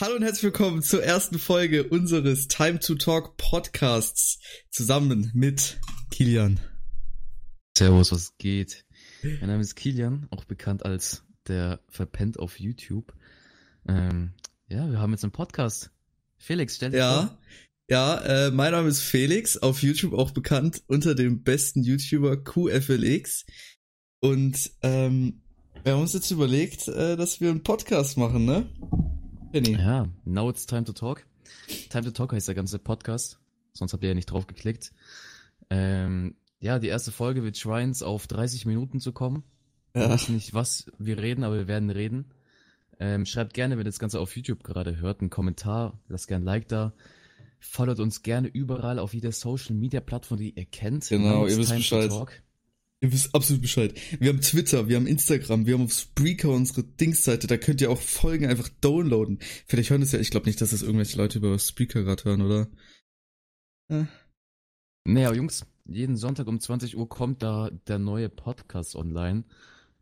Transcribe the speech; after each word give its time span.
Hallo 0.00 0.16
und 0.16 0.22
herzlich 0.22 0.44
willkommen 0.44 0.82
zur 0.82 1.02
ersten 1.02 1.38
Folge 1.38 1.84
unseres 1.84 2.48
Time 2.48 2.78
to 2.78 2.94
Talk 2.94 3.36
Podcasts 3.36 4.38
zusammen 4.70 5.30
mit 5.34 5.78
Kilian. 6.10 6.58
Servus, 7.76 8.10
was 8.10 8.34
geht? 8.38 8.86
Mein 9.22 9.50
Name 9.50 9.60
ist 9.60 9.76
Kilian, 9.76 10.26
auch 10.30 10.44
bekannt 10.44 10.86
als 10.86 11.22
der 11.48 11.80
Verpennt 11.90 12.38
auf 12.38 12.58
YouTube. 12.58 13.12
Ähm, 13.86 14.32
ja, 14.68 14.90
wir 14.90 14.98
haben 15.00 15.12
jetzt 15.12 15.24
einen 15.24 15.32
Podcast. 15.32 15.90
Felix, 16.38 16.76
stell 16.76 16.92
dich 16.92 16.98
Ja, 16.98 17.26
vor. 17.26 17.38
ja, 17.90 18.46
äh, 18.46 18.50
mein 18.50 18.72
Name 18.72 18.88
ist 18.88 19.02
Felix, 19.02 19.58
auf 19.58 19.82
YouTube 19.82 20.14
auch 20.14 20.30
bekannt 20.30 20.82
unter 20.86 21.14
dem 21.14 21.42
besten 21.42 21.82
YouTuber 21.82 22.42
QFLX. 22.42 23.44
Und 24.20 24.70
ähm, 24.80 25.42
wir 25.84 25.92
haben 25.92 26.00
uns 26.00 26.14
jetzt 26.14 26.30
überlegt, 26.30 26.88
äh, 26.88 27.16
dass 27.16 27.42
wir 27.42 27.50
einen 27.50 27.62
Podcast 27.62 28.16
machen, 28.16 28.46
ne? 28.46 28.66
Penny. 29.52 29.72
Ja, 29.72 30.06
now 30.24 30.48
it's 30.48 30.64
time 30.64 30.84
to 30.84 30.92
talk. 30.92 31.26
Time 31.88 32.04
to 32.04 32.12
talk 32.12 32.32
heißt 32.32 32.46
der 32.46 32.54
ganze 32.54 32.78
Podcast. 32.78 33.40
Sonst 33.72 33.92
habt 33.92 34.04
ihr 34.04 34.10
ja 34.10 34.14
nicht 34.14 34.30
drauf 34.30 34.46
geklickt. 34.46 34.92
Ähm, 35.70 36.36
ja, 36.60 36.78
die 36.78 36.86
erste 36.86 37.10
Folge 37.10 37.42
wird 37.42 37.56
Shrines 37.56 38.02
auf 38.02 38.26
30 38.28 38.66
Minuten 38.66 39.00
zu 39.00 39.12
kommen. 39.12 39.42
Ja. 39.94 40.08
wissen 40.12 40.36
nicht, 40.36 40.54
was 40.54 40.90
wir 40.98 41.18
reden, 41.18 41.42
aber 41.42 41.56
wir 41.56 41.68
werden 41.68 41.90
reden. 41.90 42.26
Ähm, 43.00 43.26
schreibt 43.26 43.54
gerne, 43.54 43.74
wenn 43.74 43.82
ihr 43.82 43.90
das 43.90 43.98
Ganze 43.98 44.20
auf 44.20 44.36
YouTube 44.36 44.62
gerade 44.62 45.00
hört, 45.00 45.20
einen 45.20 45.30
Kommentar, 45.30 45.98
lasst 46.06 46.28
gerne 46.28 46.44
ein 46.44 46.46
Like 46.46 46.68
da. 46.68 46.92
Followt 47.58 47.98
uns 47.98 48.22
gerne 48.22 48.46
überall 48.46 49.00
auf 49.00 49.14
jeder 49.14 49.32
Social 49.32 49.74
Media 49.74 50.00
Plattform, 50.00 50.38
die 50.38 50.50
ihr 50.50 50.66
kennt. 50.66 51.08
Genau, 51.08 51.46
ihr 51.46 51.56
wisst 51.56 51.74
Bescheid. 51.74 52.10
Talk. 53.00 53.10
Ihr 53.10 53.12
wisst 53.12 53.34
absolut 53.34 53.62
Bescheid. 53.62 53.94
Wir 54.18 54.28
haben 54.30 54.40
Twitter, 54.40 54.88
wir 54.88 54.96
haben 54.96 55.06
Instagram, 55.06 55.66
wir 55.66 55.74
haben 55.74 55.84
auf 55.84 55.92
Spreaker 55.92 56.50
unsere 56.50 56.84
Dingsseite, 56.84 57.46
da 57.46 57.56
könnt 57.56 57.80
ihr 57.80 57.90
auch 57.90 58.00
Folgen 58.00 58.46
einfach 58.46 58.68
downloaden. 58.80 59.38
Vielleicht 59.66 59.90
hören 59.90 60.00
das 60.02 60.12
ja, 60.12 60.18
ich 60.20 60.30
glaube 60.30 60.46
nicht, 60.46 60.60
dass 60.60 60.70
das 60.70 60.82
irgendwelche 60.82 61.16
Leute 61.16 61.38
über 61.38 61.58
Spreaker 61.58 62.02
gerade 62.02 62.24
hören, 62.24 62.42
oder? 62.42 62.68
Äh, 63.88 64.04
Naja, 65.04 65.32
Jungs, 65.32 65.66
jeden 65.86 66.16
Sonntag 66.16 66.46
um 66.46 66.60
20 66.60 66.96
Uhr 66.96 67.08
kommt 67.08 67.42
da 67.42 67.70
der 67.88 67.98
neue 67.98 68.28
Podcast 68.28 68.96
online. 68.96 69.44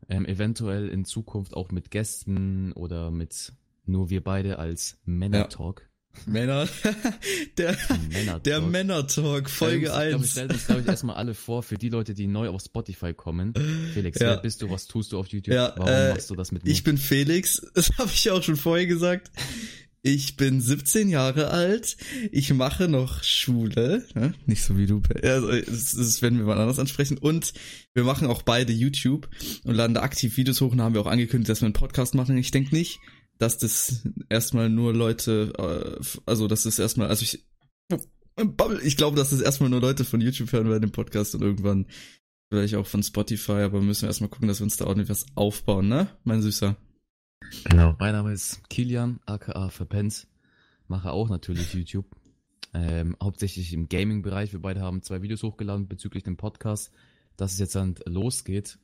Ähm, 0.08 0.26
eventuell 0.26 0.88
in 0.88 1.04
Zukunft 1.04 1.54
auch 1.54 1.70
mit 1.70 1.90
Gästen 1.90 2.72
oder 2.72 3.10
mit 3.10 3.52
nur 3.84 4.10
wir 4.10 4.22
beide 4.22 4.58
als 4.58 4.98
Männer-Talk. 5.04 5.87
Männer, 6.26 6.68
der, 7.58 7.76
Männer-Talk. 8.12 8.44
der 8.44 8.60
Männer-Talk, 8.60 9.50
Folge 9.50 9.86
Ich 9.86 9.92
1. 9.92 10.08
glaube, 10.10 10.24
wir 10.24 10.28
stellen 10.28 10.50
uns, 10.50 10.66
glaube 10.66 10.80
ich, 10.82 10.86
erstmal 10.88 11.16
alle 11.16 11.34
vor, 11.34 11.62
für 11.62 11.76
die 11.78 11.88
Leute, 11.88 12.14
die 12.14 12.26
neu 12.26 12.48
auf 12.48 12.62
Spotify 12.62 13.14
kommen. 13.14 13.54
Felix, 13.94 14.18
Ja. 14.18 14.28
wer 14.30 14.36
bist 14.38 14.62
du? 14.62 14.70
Was 14.70 14.86
tust 14.86 15.12
du 15.12 15.18
auf 15.18 15.26
YouTube? 15.28 15.54
Ja, 15.54 15.72
Warum 15.76 15.92
äh, 15.92 16.08
machst 16.10 16.30
du 16.30 16.34
das 16.36 16.52
mit 16.52 16.64
mir? 16.64 16.70
Ich 16.70 16.84
bin 16.84 16.98
Felix, 16.98 17.62
das 17.74 17.90
habe 17.98 18.10
ich 18.12 18.24
ja 18.24 18.32
auch 18.34 18.42
schon 18.42 18.56
vorher 18.56 18.86
gesagt. 18.86 19.30
Ich 20.02 20.36
bin 20.36 20.60
17 20.60 21.08
Jahre 21.08 21.48
alt, 21.50 21.96
ich 22.30 22.54
mache 22.54 22.86
noch 22.88 23.24
Schule, 23.24 24.04
ne? 24.14 24.32
nicht 24.46 24.62
so 24.62 24.78
wie 24.78 24.86
du, 24.86 25.02
also, 25.24 25.50
das, 25.50 25.92
das 25.96 26.22
werden 26.22 26.38
wir 26.38 26.46
mal 26.46 26.56
anders 26.56 26.78
ansprechen 26.78 27.18
und 27.18 27.52
wir 27.94 28.04
machen 28.04 28.28
auch 28.28 28.42
beide 28.42 28.72
YouTube 28.72 29.28
und 29.64 29.74
laden 29.74 29.94
da 29.94 30.02
aktiv 30.02 30.36
Videos 30.36 30.60
hoch 30.60 30.70
und 30.70 30.80
haben 30.80 30.94
wir 30.94 31.00
auch 31.00 31.06
angekündigt, 31.08 31.50
dass 31.50 31.62
wir 31.62 31.66
einen 31.66 31.72
Podcast 31.72 32.14
machen. 32.14 32.38
Ich 32.38 32.52
denke 32.52 32.76
nicht, 32.76 33.00
dass 33.38 33.58
das 33.58 34.08
erstmal 34.28 34.68
nur 34.68 34.92
Leute, 34.92 35.52
äh, 35.58 36.18
also 36.26 36.48
dass 36.48 36.64
das 36.64 36.78
erstmal, 36.78 37.08
also 37.08 37.22
ich, 37.22 37.46
ich 38.82 38.96
glaube, 38.96 39.16
dass 39.16 39.30
das 39.30 39.40
erstmal 39.40 39.70
nur 39.70 39.80
Leute 39.80 40.04
von 40.04 40.20
YouTube 40.20 40.52
hören 40.52 40.68
werden 40.68 40.84
im 40.84 40.92
Podcast 40.92 41.34
und 41.34 41.42
irgendwann 41.42 41.86
vielleicht 42.50 42.74
auch 42.74 42.86
von 42.86 43.02
Spotify, 43.02 43.62
aber 43.62 43.80
müssen 43.80 44.02
wir 44.02 44.08
erstmal 44.08 44.30
gucken, 44.30 44.48
dass 44.48 44.60
wir 44.60 44.64
uns 44.64 44.76
da 44.76 44.86
ordentlich 44.86 45.08
was 45.08 45.26
aufbauen, 45.34 45.88
ne, 45.88 46.08
mein 46.24 46.42
Süßer? 46.42 46.76
Genau. 47.64 47.96
Mein 47.98 48.12
Name 48.12 48.32
ist 48.32 48.68
Kilian, 48.68 49.20
aka 49.26 49.70
Verpennt. 49.70 50.26
Mache 50.86 51.12
auch 51.12 51.28
natürlich 51.28 51.72
YouTube. 51.74 52.06
Ähm, 52.74 53.16
hauptsächlich 53.22 53.72
im 53.72 53.88
Gaming-Bereich. 53.88 54.52
Wir 54.52 54.60
beide 54.60 54.80
haben 54.80 55.02
zwei 55.02 55.22
Videos 55.22 55.42
hochgeladen 55.42 55.88
bezüglich 55.88 56.24
dem 56.24 56.36
Podcast, 56.36 56.92
dass 57.36 57.52
es 57.52 57.58
jetzt 57.58 57.74
dann 57.74 57.94
losgeht. 58.04 58.78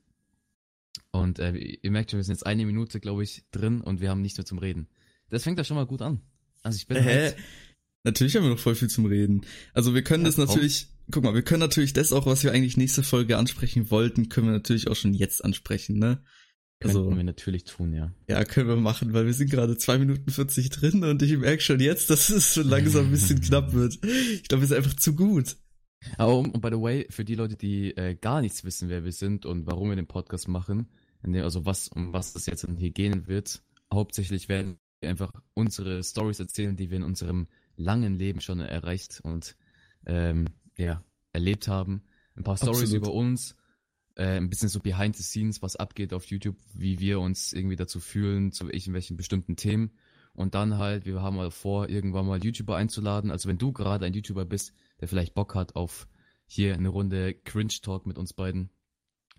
Und 1.11 1.39
äh, 1.39 1.53
ihr 1.53 1.91
merkt 1.91 2.11
schon, 2.11 2.19
wir 2.19 2.25
sind 2.25 2.35
jetzt 2.35 2.47
eine 2.47 2.67
Minute, 2.67 3.01
glaube 3.01 3.23
ich, 3.23 3.45
drin 3.51 3.81
und 3.81 4.01
wir 4.01 4.11
haben 4.11 4.21
nichts 4.21 4.39
mehr 4.39 4.45
zum 4.45 4.59
Reden. 4.59 4.89
Das 5.31 5.43
fängt 5.43 5.59
doch 5.59 5.65
schon 5.65 5.77
mal 5.77 5.87
gut 5.87 6.03
an. 6.03 6.21
Also 6.63 6.77
ich 6.77 6.87
bin 6.87 6.97
Hä? 6.99 7.25
halt, 7.25 7.37
Natürlich 8.05 8.37
haben 8.37 8.43
wir 8.43 8.51
noch 8.51 8.59
voll 8.59 8.75
viel 8.75 8.91
zum 8.91 9.07
Reden. 9.07 9.47
Also 9.73 9.95
wir 9.95 10.03
können 10.03 10.25
Ja, 10.25 10.29
das 10.29 10.37
natürlich, 10.37 10.89
guck 11.11 11.25
mal, 11.25 11.35
wir 11.35 11.43
können 11.43 11.61
natürlich 11.61 11.95
das 11.95 12.13
auch, 12.13 12.27
was 12.27 12.45
wir 12.45 12.53
eigentlich 12.53 12.77
nächste 12.77 13.03
Folge 13.03 13.39
ansprechen 13.39 13.91
wollten, 13.91 14.29
können 14.29 14.49
wir 14.49 14.53
natürlich 14.53 14.89
auch 14.89 14.97
schon 14.97 15.15
jetzt 15.15 15.43
ansprechen, 15.43 15.99
ne? 15.99 16.23
könnten 16.81 16.99
Also, 16.99 17.17
wir 17.17 17.25
natürlich 17.25 17.65
tun, 17.65 17.95
ja. 17.95 18.13
ja, 18.29 18.45
können 18.45 18.69
wir 18.69 18.77
machen, 18.77 19.15
weil 19.15 19.25
wir 19.25 19.33
sind 19.33 19.51
gerade 19.51 19.79
zwei 19.79 19.97
Minuten 19.97 20.31
40 20.31 20.69
drin 20.69 21.03
und 21.03 21.23
ich 21.23 21.37
merke 21.39 21.63
schon 21.63 21.81
jetzt, 21.81 22.11
dass 22.11 22.29
es 22.29 22.55
so 22.55 22.63
langsam 22.63 23.07
ein 23.07 23.11
bisschen 23.11 23.41
knapp 23.41 23.73
wird. 23.73 23.99
Ich 24.05 24.49
glaube, 24.49 24.63
wir 24.63 24.69
sind 24.69 24.77
einfach 24.77 24.97
zu 24.97 25.15
gut. 25.15 25.57
Um, 26.19 26.51
und 26.51 26.61
by 26.61 26.69
the 26.71 26.81
way, 26.81 27.07
für 27.11 27.25
die 27.25 27.35
Leute, 27.35 27.57
die 27.57 27.97
äh, 27.97 28.15
gar 28.15 28.41
nichts 28.41 28.65
wissen, 28.65 28.89
wer 28.89 29.05
wir 29.05 29.13
sind 29.13 29.47
und 29.47 29.67
warum 29.67 29.89
wir 29.89 29.97
den 29.97 30.07
Podcast 30.07 30.49
machen, 30.49 30.89
dem, 31.23 31.43
also 31.43 31.65
was, 31.65 31.89
um 31.89 32.13
was 32.13 32.35
es 32.35 32.47
jetzt 32.47 32.67
hier 32.79 32.91
gehen 32.91 33.27
wird, 33.27 33.63
hauptsächlich 33.93 34.49
werden 34.49 34.79
wir 35.01 35.11
einfach 35.11 35.33
unsere 35.55 36.03
Stories 36.03 36.41
erzählen, 36.41 36.77
die 36.77 36.91
wir 36.91 36.99
in 36.99 37.03
unserem 37.03 37.49
langen 37.77 38.15
Leben 38.15 38.41
schon 38.41 38.61
erreicht 38.61 39.21
und 39.23 39.57
ähm, 40.07 40.47
ja, 40.77 41.03
erlebt 41.33 41.69
haben. 41.69 42.03
Ein 42.37 42.45
paar 42.45 42.57
Stories 42.57 42.93
über 42.93 43.13
uns, 43.13 43.57
äh, 44.17 44.37
ein 44.37 44.51
bisschen 44.51 44.69
so 44.69 44.81
behind 44.81 45.17
the 45.17 45.23
scenes, 45.23 45.63
was 45.63 45.77
abgeht 45.77 46.13
auf 46.13 46.27
YouTube, 46.27 46.57
wie 46.75 46.99
wir 46.99 47.21
uns 47.21 47.53
irgendwie 47.53 47.77
dazu 47.77 48.01
fühlen, 48.01 48.53
zu 48.53 48.69
welchen, 48.69 48.95
welchen 48.95 49.17
bestimmten 49.17 49.57
Themen. 49.57 49.93
Und 50.35 50.55
dann 50.55 50.79
halt, 50.79 51.07
wir 51.07 51.23
haben 51.23 51.37
mal 51.37 51.53
vor, 51.53 51.89
irgendwann 51.89 52.27
mal 52.27 52.43
YouTuber 52.43 52.77
einzuladen. 52.77 53.31
Also 53.31 53.49
wenn 53.49 53.59
du 53.59 53.73
gerade 53.73 54.05
ein 54.05 54.15
YouTuber 54.15 54.45
bist, 54.45 54.73
der 55.01 55.09
vielleicht 55.09 55.35
Bock 55.35 55.55
hat 55.55 55.77
auf 55.77 56.09
hier 56.47 56.75
eine 56.75 56.89
Runde 56.89 57.35
Cringe 57.35 57.75
Talk 57.83 58.07
mit 58.07 58.19
uns 58.19 58.33
beiden, 58.33 58.71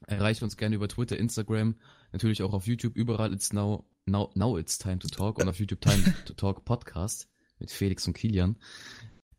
erreicht 0.08 0.44
uns 0.44 0.58
gerne 0.58 0.76
über 0.76 0.88
Twitter, 0.88 1.18
Instagram, 1.18 1.76
natürlich 2.12 2.44
auch 2.44 2.54
auf 2.54 2.68
YouTube, 2.68 2.96
überall 2.96 3.34
it's 3.34 3.54
now, 3.54 3.86
now, 4.06 4.32
now 4.36 4.58
it's 4.58 4.78
time 4.78 5.00
to 5.00 5.08
talk 5.08 5.40
und 5.40 5.48
auf 5.48 5.60
YouTube 5.60 5.82
Time 5.82 6.14
to 6.26 6.34
Talk 6.34 6.66
Podcast 6.66 7.28
mit 7.60 7.72
Felix 7.72 8.08
und 8.08 8.14
Kilian. 8.14 8.58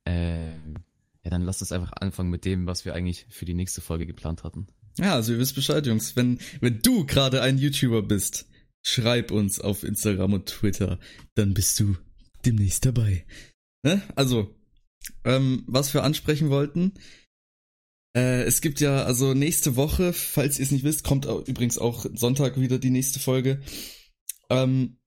Ähm, 0.04 0.76
ja, 1.22 1.30
dann 1.30 1.42
lasst 1.42 1.60
uns 1.60 1.72
einfach 1.72 1.92
anfangen 2.00 2.30
mit 2.30 2.44
dem, 2.44 2.66
was 2.66 2.84
wir 2.84 2.94
eigentlich 2.94 3.26
für 3.28 3.44
die 3.44 3.54
nächste 3.54 3.80
Folge 3.80 4.06
geplant 4.06 4.44
hatten. 4.44 4.68
Ja, 4.98 5.14
also 5.14 5.32
ihr 5.32 5.38
wisst 5.38 5.54
Bescheid, 5.54 5.86
Jungs. 5.86 6.16
Wenn, 6.16 6.38
wenn 6.60 6.80
du 6.80 7.04
gerade 7.04 7.42
ein 7.42 7.58
YouTuber 7.58 8.02
bist, 8.02 8.48
schreib 8.82 9.30
uns 9.30 9.60
auf 9.60 9.82
Instagram 9.82 10.34
und 10.34 10.46
Twitter, 10.46 10.98
dann 11.34 11.52
bist 11.52 11.78
du 11.80 11.96
demnächst 12.44 12.86
dabei. 12.86 13.26
Ne? 13.82 14.00
Also, 14.14 14.54
ähm, 15.24 15.64
was 15.66 15.92
wir 15.94 16.02
ansprechen 16.02 16.50
wollten. 16.50 16.92
Äh, 18.16 18.42
es 18.44 18.60
gibt 18.60 18.80
ja, 18.80 19.04
also 19.04 19.34
nächste 19.34 19.76
Woche, 19.76 20.12
falls 20.12 20.58
ihr 20.58 20.64
es 20.64 20.70
nicht 20.70 20.84
wisst, 20.84 21.04
kommt 21.04 21.26
auch, 21.26 21.46
übrigens 21.46 21.78
auch 21.78 22.06
Sonntag 22.14 22.58
wieder 22.58 22.78
die 22.78 22.90
nächste 22.90 23.18
Folge. 23.18 23.60
Ähm, 24.48 24.98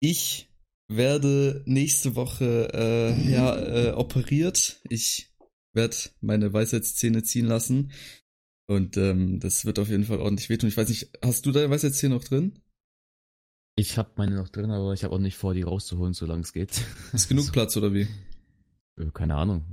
ich 0.00 0.50
werde 0.88 1.62
nächste 1.66 2.14
Woche 2.14 2.70
äh, 2.74 3.30
ja 3.30 3.56
äh, 3.56 3.92
operiert. 3.92 4.80
Ich 4.88 5.32
werde 5.72 5.96
meine 6.20 6.52
Weisheitszähne 6.52 7.22
ziehen 7.22 7.46
lassen. 7.46 7.92
Und 8.66 8.96
ähm, 8.96 9.40
das 9.40 9.64
wird 9.64 9.78
auf 9.78 9.88
jeden 9.88 10.04
Fall 10.04 10.20
ordentlich 10.20 10.48
wehtun. 10.48 10.68
Ich 10.68 10.76
weiß 10.76 10.88
nicht, 10.88 11.10
hast 11.22 11.44
du 11.46 11.52
deine 11.52 11.70
Weisheitszähne 11.70 12.14
noch 12.14 12.24
drin? 12.24 12.60
Ich 13.76 13.98
habe 13.98 14.12
meine 14.16 14.36
noch 14.36 14.48
drin, 14.48 14.70
aber 14.70 14.92
ich 14.92 15.04
habe 15.04 15.14
auch 15.14 15.18
nicht 15.18 15.36
vor, 15.36 15.52
die 15.52 15.62
rauszuholen, 15.62 16.14
solange 16.14 16.42
es 16.42 16.52
geht. 16.52 16.80
Ist 17.12 17.28
genug 17.28 17.44
So, 17.46 17.52
Platz 17.52 17.76
oder 17.76 17.92
wie? 17.92 18.06
Äh, 18.98 19.06
Keine 19.12 19.36
Ahnung. 19.36 19.64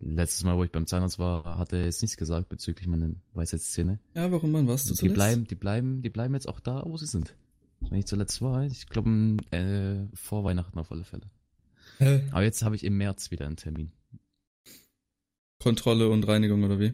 Letztes 0.00 0.44
Mal, 0.44 0.56
wo 0.56 0.64
ich 0.64 0.70
beim 0.72 0.86
Zahnarzt 0.86 1.18
war, 1.18 1.56
hat 1.56 1.72
er 1.72 1.84
jetzt 1.84 2.02
nichts 2.02 2.16
gesagt 2.16 2.48
bezüglich 2.48 2.86
meiner 2.88 3.10
Weisheitszähne. 3.32 4.00
Ja, 4.14 4.30
warum 4.30 4.50
Mann, 4.52 4.66
warst 4.66 4.86
du 4.86 4.90
Die 4.92 4.98
zuletzt? 4.98 5.14
bleiben, 5.14 5.46
die 5.46 5.54
bleiben, 5.54 6.02
die 6.02 6.10
bleiben 6.10 6.34
jetzt 6.34 6.48
auch 6.48 6.60
da, 6.60 6.82
wo 6.84 6.96
sie 6.96 7.06
sind. 7.06 7.34
Wenn 7.80 7.98
ich 7.98 8.06
zuletzt 8.06 8.42
war, 8.42 8.64
ich 8.64 8.86
glaube 8.86 9.10
äh, 9.50 10.06
vor 10.14 10.44
Weihnachten 10.44 10.78
auf 10.78 10.90
alle 10.92 11.04
Fälle. 11.04 11.30
Hä? 11.98 12.22
Aber 12.32 12.42
jetzt 12.42 12.62
habe 12.62 12.76
ich 12.76 12.84
im 12.84 12.96
März 12.98 13.30
wieder 13.30 13.46
einen 13.46 13.56
Termin. 13.56 13.92
Kontrolle 15.62 16.08
und 16.10 16.26
Reinigung 16.26 16.64
oder 16.64 16.78
wie? 16.80 16.92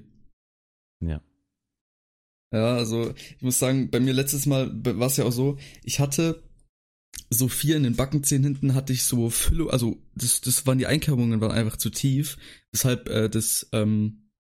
Ja. 1.01 1.21
Ja, 2.53 2.75
also 2.77 3.13
ich 3.17 3.43
muss 3.43 3.59
sagen, 3.59 3.91
bei 3.91 4.01
mir 4.01 4.13
letztes 4.13 4.47
Mal 4.47 4.71
war 4.85 5.07
es 5.07 5.17
ja 5.17 5.25
auch 5.25 5.33
so, 5.33 5.57
ich 5.85 6.01
hatte 6.01 6.43
so 7.31 7.49
vier 7.49 7.77
in 7.77 7.85
den 7.85 7.97
Backenzähnen 7.97 8.45
hinten 8.45 8.75
hatte 8.75 8.93
ich 8.93 9.05
so 9.05 9.31
Füllung, 9.31 9.71
also 9.71 10.03
das, 10.15 10.41
das 10.41 10.67
waren 10.67 10.79
die 10.79 10.87
Einkerbungen 10.87 11.41
waren 11.41 11.53
einfach 11.53 11.77
zu 11.77 11.91
tief, 11.91 12.37
weshalb 12.73 13.09
äh, 13.09 13.29
das 13.29 13.69
ähm, 13.73 14.31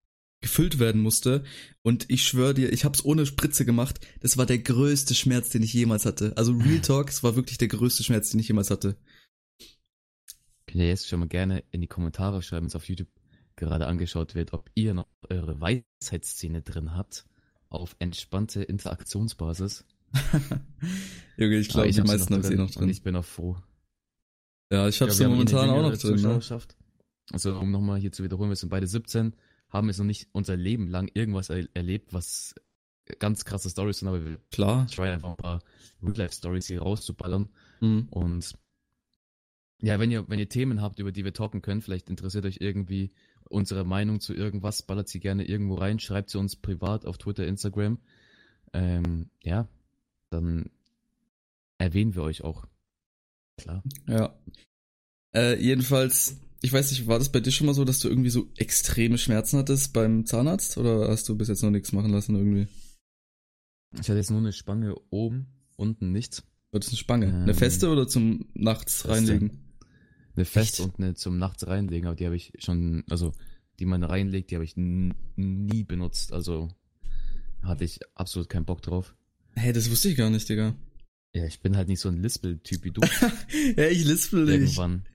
gefüllt 0.40 0.78
werden 0.78 1.00
musste. 1.00 1.44
Und 1.82 2.10
ich 2.10 2.24
schwöre 2.24 2.54
dir, 2.54 2.72
ich 2.72 2.84
hab's 2.84 3.04
ohne 3.04 3.26
Spritze 3.26 3.64
gemacht. 3.64 4.00
Das 4.20 4.36
war 4.36 4.46
der 4.46 4.58
größte 4.58 5.14
Schmerz, 5.14 5.50
den 5.50 5.62
ich 5.62 5.72
jemals 5.72 6.04
hatte. 6.04 6.36
Also 6.36 6.52
Real 6.52 6.80
Talk, 6.82 7.10
es 7.10 7.22
war 7.22 7.36
wirklich 7.36 7.58
der 7.58 7.68
größte 7.68 8.02
Schmerz, 8.02 8.30
den 8.30 8.40
ich 8.40 8.48
jemals 8.48 8.70
hatte. 8.70 8.96
Könnt 10.66 10.82
ihr 10.82 10.88
jetzt 10.88 11.08
schon 11.08 11.20
mal 11.20 11.28
gerne 11.28 11.64
in 11.70 11.80
die 11.80 11.88
Kommentare 11.88 12.42
schreiben, 12.42 12.62
wenn 12.62 12.68
es 12.68 12.76
auf 12.76 12.88
YouTube 12.88 13.08
gerade 13.56 13.86
angeschaut 13.86 14.34
wird, 14.34 14.52
ob 14.52 14.70
ihr 14.74 14.94
noch 14.94 15.08
eure 15.28 15.60
Weisheitsszene 15.60 16.62
drin 16.62 16.94
habt 16.94 17.26
auf 17.68 17.94
entspannte 17.98 18.62
Interaktionsbasis. 18.62 19.84
Junge, 21.36 21.56
ich 21.56 21.68
glaube, 21.68 21.88
die 21.88 21.94
sie 21.94 22.02
meisten 22.02 22.34
haben 22.34 22.42
sie 22.42 22.54
eh 22.54 22.56
noch 22.56 22.70
drin. 22.70 22.88
ich 22.88 23.02
bin 23.02 23.16
auch 23.16 23.24
froh. 23.24 23.56
Ja, 24.70 24.88
ich 24.88 25.00
hab's 25.00 25.18
Ja, 25.18 25.26
ja, 25.26 25.30
eh 25.30 25.34
momentan 25.34 25.70
auch 25.70 25.82
noch 25.82 25.96
drin. 25.96 26.20
Ne? 26.20 26.40
Also 27.32 27.58
um 27.58 27.70
nochmal 27.70 28.00
hier 28.00 28.12
zu 28.12 28.24
wiederholen, 28.24 28.50
wir 28.50 28.56
sind 28.56 28.70
beide 28.70 28.86
17, 28.86 29.34
haben 29.68 29.88
jetzt 29.88 29.98
noch 29.98 30.04
nicht 30.04 30.28
unser 30.32 30.56
Leben 30.56 30.88
lang 30.88 31.10
irgendwas 31.14 31.48
er 31.50 31.66
erlebt, 31.74 32.12
was 32.12 32.54
ganz 33.18 33.44
krasse 33.44 33.70
Stories 33.70 33.98
sind, 33.98 34.08
aber 34.08 34.24
wir 34.24 34.38
Klar. 34.50 34.86
try 34.86 35.08
einfach 35.08 35.30
ein 35.30 35.36
paar 35.36 35.62
Real-Life-Stories 36.02 36.66
hier 36.66 36.82
rauszuballern. 36.82 37.48
Mhm. 37.80 38.08
Und 38.10 38.54
ja, 39.82 39.98
wenn 39.98 40.10
ihr, 40.10 40.28
wenn 40.28 40.38
ihr 40.38 40.48
Themen 40.48 40.82
habt, 40.82 40.98
über 40.98 41.10
die 41.10 41.24
wir 41.24 41.32
talken 41.32 41.62
können, 41.62 41.80
vielleicht 41.80 42.10
interessiert 42.10 42.44
euch 42.44 42.58
irgendwie 42.60 43.12
unsere 43.48 43.84
Meinung 43.84 44.20
zu 44.20 44.34
irgendwas, 44.34 44.82
ballert 44.82 45.08
sie 45.08 45.20
gerne 45.20 45.44
irgendwo 45.44 45.74
rein, 45.74 45.98
schreibt 45.98 46.30
sie 46.30 46.38
uns 46.38 46.56
privat 46.56 47.06
auf 47.06 47.18
Twitter, 47.18 47.46
Instagram. 47.46 47.98
Ähm, 48.72 49.30
ja, 49.42 49.66
dann 50.30 50.70
erwähnen 51.78 52.14
wir 52.14 52.22
euch 52.22 52.42
auch. 52.42 52.66
Klar. 53.56 53.82
Ja. 54.06 54.38
Äh, 55.34 55.62
jedenfalls, 55.62 56.36
ich 56.62 56.72
weiß 56.72 56.90
nicht, 56.90 57.06
war 57.06 57.18
das 57.18 57.30
bei 57.30 57.40
dir 57.40 57.52
schon 57.52 57.66
mal 57.66 57.74
so, 57.74 57.84
dass 57.84 58.00
du 58.00 58.08
irgendwie 58.08 58.30
so 58.30 58.48
extreme 58.56 59.18
Schmerzen 59.18 59.58
hattest 59.58 59.92
beim 59.92 60.26
Zahnarzt? 60.26 60.78
Oder 60.78 61.08
hast 61.08 61.28
du 61.28 61.36
bis 61.36 61.48
jetzt 61.48 61.62
noch 61.62 61.70
nichts 61.70 61.92
machen 61.92 62.10
lassen 62.10 62.34
irgendwie? 62.34 62.68
Ich 63.94 64.08
hatte 64.08 64.16
jetzt 64.16 64.30
nur 64.30 64.38
eine 64.40 64.52
Spange 64.52 64.94
oben, 65.10 65.46
unten 65.76 66.12
nichts. 66.12 66.42
War 66.70 66.80
das 66.80 66.88
eine 66.88 66.98
Spange? 66.98 67.26
Ähm, 67.26 67.42
eine 67.42 67.54
feste 67.54 67.90
oder 67.90 68.06
zum 68.06 68.46
nachts 68.54 69.02
Feste. 69.02 69.10
reinlegen? 69.10 69.70
Eine 70.36 70.44
fest 70.44 70.78
Echt? 70.78 70.80
und 70.80 70.98
eine 70.98 71.14
zum 71.14 71.38
Nachts 71.38 71.66
reinlegen, 71.66 72.06
aber 72.06 72.16
die 72.16 72.24
habe 72.24 72.36
ich 72.36 72.52
schon, 72.58 73.04
also 73.10 73.32
die 73.78 73.86
man 73.86 74.04
reinlegt, 74.04 74.50
die 74.50 74.54
habe 74.54 74.64
ich 74.64 74.76
nie 74.76 75.84
benutzt. 75.84 76.32
Also 76.32 76.68
hatte 77.62 77.84
ich 77.84 78.00
absolut 78.14 78.48
keinen 78.48 78.64
Bock 78.64 78.80
drauf. 78.82 79.16
Hey, 79.54 79.72
das 79.72 79.90
wusste 79.90 80.08
ich 80.08 80.16
gar 80.16 80.30
nicht, 80.30 80.48
Digga. 80.48 80.74
Ja, 81.34 81.44
ich 81.44 81.60
bin 81.60 81.76
halt 81.76 81.88
nicht 81.88 82.00
so 82.00 82.08
ein 82.08 82.22
Lispel-Typ 82.22 82.84
wie 82.84 82.90
du. 82.90 83.00
Ja, 83.76 83.86
ich 83.88 84.04
lispel 84.04 84.44
nicht. 84.44 84.54
irgendwann. 84.54 85.06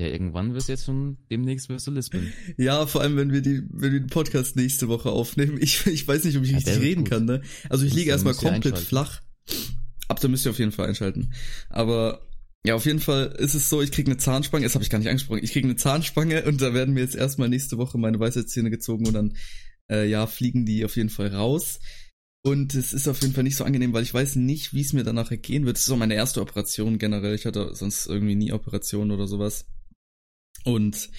Ja, 0.00 0.06
irgendwann 0.06 0.54
wirst 0.54 0.68
du 0.68 0.72
jetzt 0.72 0.84
schon, 0.84 1.18
demnächst 1.30 1.68
wirst 1.68 1.86
du 1.86 1.90
lispeln. 1.90 2.32
Ja, 2.56 2.86
vor 2.86 3.00
allem, 3.00 3.16
wenn 3.16 3.32
wir 3.32 3.40
die, 3.42 3.62
wenn 3.70 3.92
wir 3.92 4.00
den 4.00 4.08
Podcast 4.08 4.54
nächste 4.56 4.88
Woche 4.88 5.10
aufnehmen. 5.10 5.58
Ich, 5.60 5.86
ich 5.86 6.06
weiß 6.06 6.24
nicht, 6.24 6.36
ob 6.36 6.44
ich 6.44 6.50
Ja, 6.50 6.56
richtig 6.58 6.80
reden 6.80 7.00
gut. 7.02 7.10
kann, 7.10 7.24
ne? 7.24 7.42
Also 7.68 7.84
ich 7.84 7.94
liege 7.94 8.10
erstmal 8.10 8.34
komplett 8.34 8.78
flach. 8.78 9.20
Ab 10.06 10.20
da 10.20 10.28
müsst 10.28 10.46
ihr 10.46 10.50
auf 10.50 10.58
jeden 10.58 10.72
Fall 10.72 10.88
einschalten. 10.88 11.32
Aber 11.68 12.22
ja, 12.64 12.74
auf 12.74 12.86
jeden 12.86 13.00
Fall 13.00 13.34
ist 13.38 13.54
es 13.54 13.68
so, 13.68 13.82
ich 13.82 13.90
krieg 13.92 14.06
eine 14.06 14.16
Zahnspange, 14.18 14.64
das 14.64 14.74
habe 14.74 14.82
ich 14.84 14.90
gar 14.90 14.98
nicht 14.98 15.08
angesprochen, 15.08 15.42
ich 15.42 15.52
krieg 15.52 15.64
eine 15.64 15.76
Zahnspange 15.76 16.44
und 16.44 16.60
da 16.60 16.74
werden 16.74 16.94
mir 16.94 17.00
jetzt 17.00 17.14
erstmal 17.14 17.48
nächste 17.48 17.78
Woche 17.78 17.98
meine 17.98 18.18
Weisheitszähne 18.20 18.70
gezogen 18.70 19.06
und 19.06 19.14
dann, 19.14 19.36
äh, 19.90 20.08
ja, 20.08 20.26
fliegen 20.26 20.64
die 20.66 20.84
auf 20.84 20.96
jeden 20.96 21.08
Fall 21.10 21.28
raus. 21.28 21.78
Und 22.44 22.74
es 22.74 22.92
ist 22.92 23.08
auf 23.08 23.20
jeden 23.20 23.34
Fall 23.34 23.44
nicht 23.44 23.56
so 23.56 23.64
angenehm, 23.64 23.92
weil 23.92 24.04
ich 24.04 24.14
weiß 24.14 24.36
nicht, 24.36 24.72
wie 24.72 24.80
es 24.80 24.92
mir 24.92 25.04
danach 25.04 25.30
gehen 25.30 25.66
wird. 25.66 25.76
Es 25.76 25.86
ist 25.86 25.90
auch 25.90 25.96
meine 25.96 26.14
erste 26.14 26.40
Operation 26.40 26.98
generell. 26.98 27.34
Ich 27.34 27.46
hatte 27.46 27.74
sonst 27.74 28.06
irgendwie 28.06 28.36
nie 28.36 28.52
Operationen 28.52 29.10
oder 29.10 29.26
sowas. 29.26 29.66
Und 30.64 31.10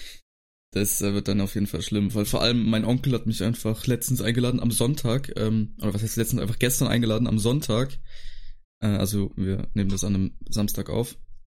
das 0.72 1.02
äh, 1.02 1.14
wird 1.14 1.28
dann 1.28 1.42
auf 1.42 1.56
jeden 1.56 1.68
Fall 1.68 1.82
schlimm, 1.82 2.14
weil 2.14 2.26
vor 2.26 2.42
allem 2.42 2.70
mein 2.70 2.86
Onkel 2.86 3.14
hat 3.14 3.26
mich 3.26 3.44
einfach 3.44 3.88
letztens 3.88 4.22
eingeladen 4.22 4.60
am 4.60 4.72
Sonntag, 4.72 5.32
ähm, 5.36 5.76
oder 5.82 5.94
was 5.94 6.04
heißt 6.04 6.18
letztens, 6.18 6.42
einfach 6.42 6.60
gestern 6.60 6.88
eingeladen 6.88 7.28
am 7.28 7.40
Sonntag. 7.40 7.98
Äh, 8.80 8.88
also 8.88 9.32
wir 9.36 9.68
nehmen 9.74 9.90
das 9.90 10.04
an 10.04 10.16
einem 10.16 10.38
Samstag 10.48 10.90
auf. 10.90 11.18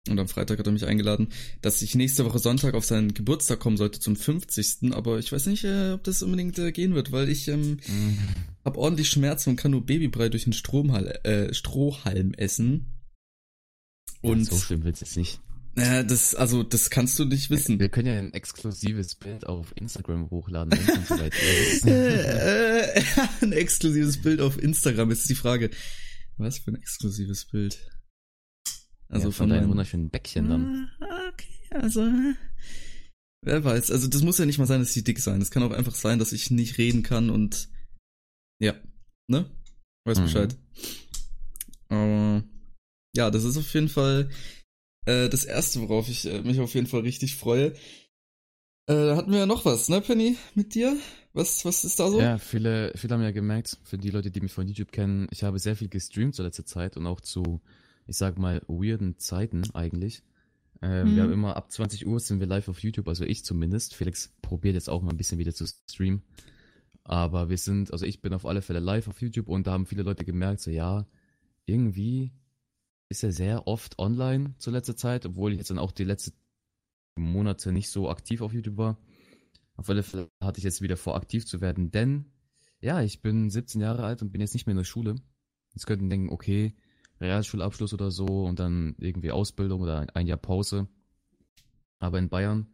Und 0.10 0.20
am 0.20 0.28
Freitag 0.28 0.58
hat 0.58 0.66
er 0.66 0.72
mich 0.74 0.86
eingeladen, 0.86 1.28
dass 1.62 1.82
ich 1.84 1.94
nächste 1.94 2.26
Woche 2.26 2.40
Sonntag 2.40 2.74
auf 2.74 2.86
seinen 2.86 3.14
Geburtstag 3.14 3.60
kommen 3.60 3.78
sollte 3.78 4.00
zum 4.00 4.16
50. 4.16 4.94
Aber 4.94 5.20
ich 5.20 5.32
weiß 5.32 5.46
nicht, 5.46 5.64
äh, 5.64 5.92
ob 5.92 6.04
das 6.04 6.24
unbedingt 6.24 6.58
äh, 6.58 6.72
gehen 6.72 6.96
wird, 6.96 7.12
weil 7.12 7.30
ich 7.30 7.48
ähm, 7.50 7.78
hab 8.66 8.78
ordentlich 8.78 9.10
Schmerzen 9.10 9.52
und 9.52 9.56
kann 9.58 9.72
nur 9.72 9.86
Babybrei 9.86 10.30
durch 10.30 10.46
den 10.46 10.54
Stromhall, 10.54 11.20
äh, 11.24 11.54
Strohhalm 11.54 12.34
essen. 12.34 12.88
Und 14.22 14.32
Und 14.40 14.46
so 14.46 14.58
schlimm 14.58 14.84
wird's 14.84 15.02
jetzt 15.02 15.18
nicht. 15.18 15.40
äh, 15.76 16.04
das, 16.04 16.34
also 16.34 16.64
das 16.64 16.90
kannst 16.90 17.20
du 17.20 17.26
nicht 17.26 17.52
wissen. 17.52 17.80
Wir 17.80 17.90
können 17.90 18.08
ja 18.08 18.18
ein 18.18 18.34
exklusives 18.34 19.14
Bild 19.14 19.46
auf 19.46 19.72
Instagram 19.76 20.32
hochladen, 20.32 20.72
wenn 20.72 20.90
es 20.90 20.98
uns 20.98 21.08
soweit 21.10 21.34
ist. 21.74 21.86
äh, 21.86 22.96
äh, 23.00 23.04
ein 23.42 23.52
exklusives 23.52 24.20
Bild 24.20 24.42
auf 24.42 24.58
Instagram 24.62 25.12
ist 25.12 25.30
die 25.30 25.36
Frage. 25.36 25.70
Was 26.38 26.58
für 26.58 26.72
ein 26.72 26.76
exklusives 26.76 27.46
Bild? 27.46 27.78
Also 29.12 29.28
ja, 29.28 29.32
von, 29.32 29.50
deinen 29.50 29.60
meinem- 29.62 29.70
wunderschönen 29.72 30.10
Bäckchen 30.10 30.50
dann. 30.50 30.92
Ah, 31.00 31.30
Okay, 31.34 31.48
also 31.72 32.10
wer 33.44 33.64
weiß. 33.64 33.92
Also 33.92 34.08
das 34.08 34.22
muss 34.24 34.38
ja 34.38 34.46
nicht 34.46 34.58
mal 34.58 34.66
sein, 34.68 34.80
dass 34.82 34.94
sie 34.94 35.04
dick 35.04 35.20
sein. 35.20 35.42
Es 35.42 35.52
kann 35.52 35.64
auch 35.64 35.72
einfach 35.72 35.96
sein, 35.96 36.20
dass 36.20 36.34
ich 36.34 36.52
nicht 36.52 36.78
reden 36.78 37.04
kann 37.04 37.30
und 37.30 37.70
ja, 38.60 38.74
ne? 39.28 39.50
Weiß 40.06 40.20
Mhm. 40.20 40.24
Bescheid. 40.24 40.56
Aber 41.90 42.44
ja, 43.16 43.30
das 43.32 43.44
ist 43.44 43.58
auf 43.58 43.74
jeden 43.74 43.90
Fall 43.90 44.30
äh, 45.06 45.30
das 45.30 45.46
erste, 45.46 45.82
worauf 45.82 46.08
ich 46.10 46.26
äh, 46.26 46.42
mich 46.42 46.60
auf 46.60 46.74
jeden 46.74 46.88
Fall 46.88 47.02
richtig 47.02 47.36
freue. 47.36 47.74
Äh, 48.88 48.94
da 48.94 49.16
hatten 49.16 49.32
wir 49.32 49.40
ja 49.40 49.46
noch 49.46 49.66
was, 49.66 49.90
ne, 49.90 50.02
Penny, 50.02 50.38
mit 50.56 50.74
dir? 50.76 50.98
Was, 51.34 51.64
was 51.66 51.84
ist 51.86 52.00
da 52.00 52.10
so? 52.10 52.20
Ja, 52.20 52.38
viele, 52.38 52.92
viele 52.96 53.14
haben 53.14 53.22
ja 53.24 53.32
gemerkt, 53.32 53.78
für 53.84 53.98
die 53.98 54.10
Leute, 54.10 54.32
die 54.32 54.42
mich 54.42 54.52
von 54.52 54.68
YouTube 54.68 54.92
kennen, 54.92 55.28
ich 55.32 55.44
habe 55.44 55.60
sehr 55.60 55.76
viel 55.76 55.88
gestreamt 55.88 56.36
zur 56.36 56.46
letzten 56.46 56.66
Zeit 56.66 56.98
und 56.98 57.08
auch 57.08 57.22
zu, 57.22 57.62
ich 58.08 58.18
sag 58.18 58.38
mal, 58.38 58.62
weirden 58.68 59.18
Zeiten 59.18 59.64
eigentlich. 59.74 60.24
Ähm, 60.82 61.12
Mhm. 61.12 61.16
Wir 61.16 61.24
haben 61.24 61.34
immer 61.34 61.56
ab 61.56 61.72
20 61.72 62.08
Uhr 62.08 62.20
sind 62.20 62.40
wir 62.40 62.48
live 62.48 62.68
auf 62.68 62.80
YouTube, 62.80 63.08
also 63.08 63.24
ich 63.24 63.46
zumindest. 63.46 63.96
Felix 63.96 64.34
probiert 64.42 64.76
jetzt 64.76 64.90
auch 64.90 65.02
mal 65.02 65.12
ein 65.12 65.18
bisschen 65.18 65.38
wieder 65.38 65.54
zu 65.54 65.66
streamen. 65.68 66.24
Aber 67.04 67.50
wir 67.50 67.58
sind, 67.58 67.92
also 67.92 68.06
ich 68.06 68.22
bin 68.22 68.34
auf 68.34 68.46
alle 68.46 68.62
Fälle 68.62 68.80
live 68.80 69.08
auf 69.08 69.22
YouTube 69.22 69.48
und 69.48 69.68
da 69.68 69.72
haben 69.74 69.86
viele 69.86 70.04
Leute 70.04 70.26
gemerkt, 70.26 70.62
so 70.62 70.72
ja, 70.72 71.08
irgendwie 71.66 72.32
ist 73.10 73.24
er 73.24 73.32
sehr 73.32 73.68
oft 73.68 74.00
online 74.00 74.56
zur 74.58 74.74
letzten 74.74 74.98
Zeit, 74.98 75.26
obwohl 75.26 75.52
ich 75.52 75.58
jetzt 75.58 75.70
dann 75.70 75.80
auch 75.80 75.92
die 75.92 76.04
letzten 76.04 76.34
Monate 77.18 77.72
nicht 77.72 77.90
so 77.90 78.10
aktiv 78.10 78.42
auf 78.42 78.54
YouTube 78.54 78.78
war. 78.78 78.98
Auf 79.76 79.90
alle 79.90 80.04
Fälle 80.04 80.30
hatte 80.40 80.60
ich 80.60 80.64
jetzt 80.64 80.82
wieder 80.82 80.98
vor, 80.98 81.16
aktiv 81.16 81.46
zu 81.46 81.60
werden, 81.60 81.92
denn 81.92 82.26
ja, 82.80 83.02
ich 83.02 83.22
bin 83.22 83.50
17 83.50 83.82
Jahre 83.82 84.04
alt 84.04 84.22
und 84.22 84.32
bin 84.32 84.42
jetzt 84.42 84.54
nicht 84.54 84.66
mehr 84.66 84.72
in 84.72 84.78
der 84.78 84.84
Schule. 84.86 85.16
Jetzt 85.74 85.86
könnten 85.86 86.10
denken, 86.10 86.30
okay, 86.30 86.76
Realschulabschluss 87.22 87.94
oder 87.94 88.12
so 88.12 88.46
und 88.46 88.60
dann 88.60 88.96
irgendwie 88.98 89.32
Ausbildung 89.32 89.82
oder 89.82 90.08
ein 90.14 90.28
Jahr 90.28 90.38
Pause. 90.38 90.88
Aber 92.00 92.20
in 92.20 92.30
Bayern 92.30 92.68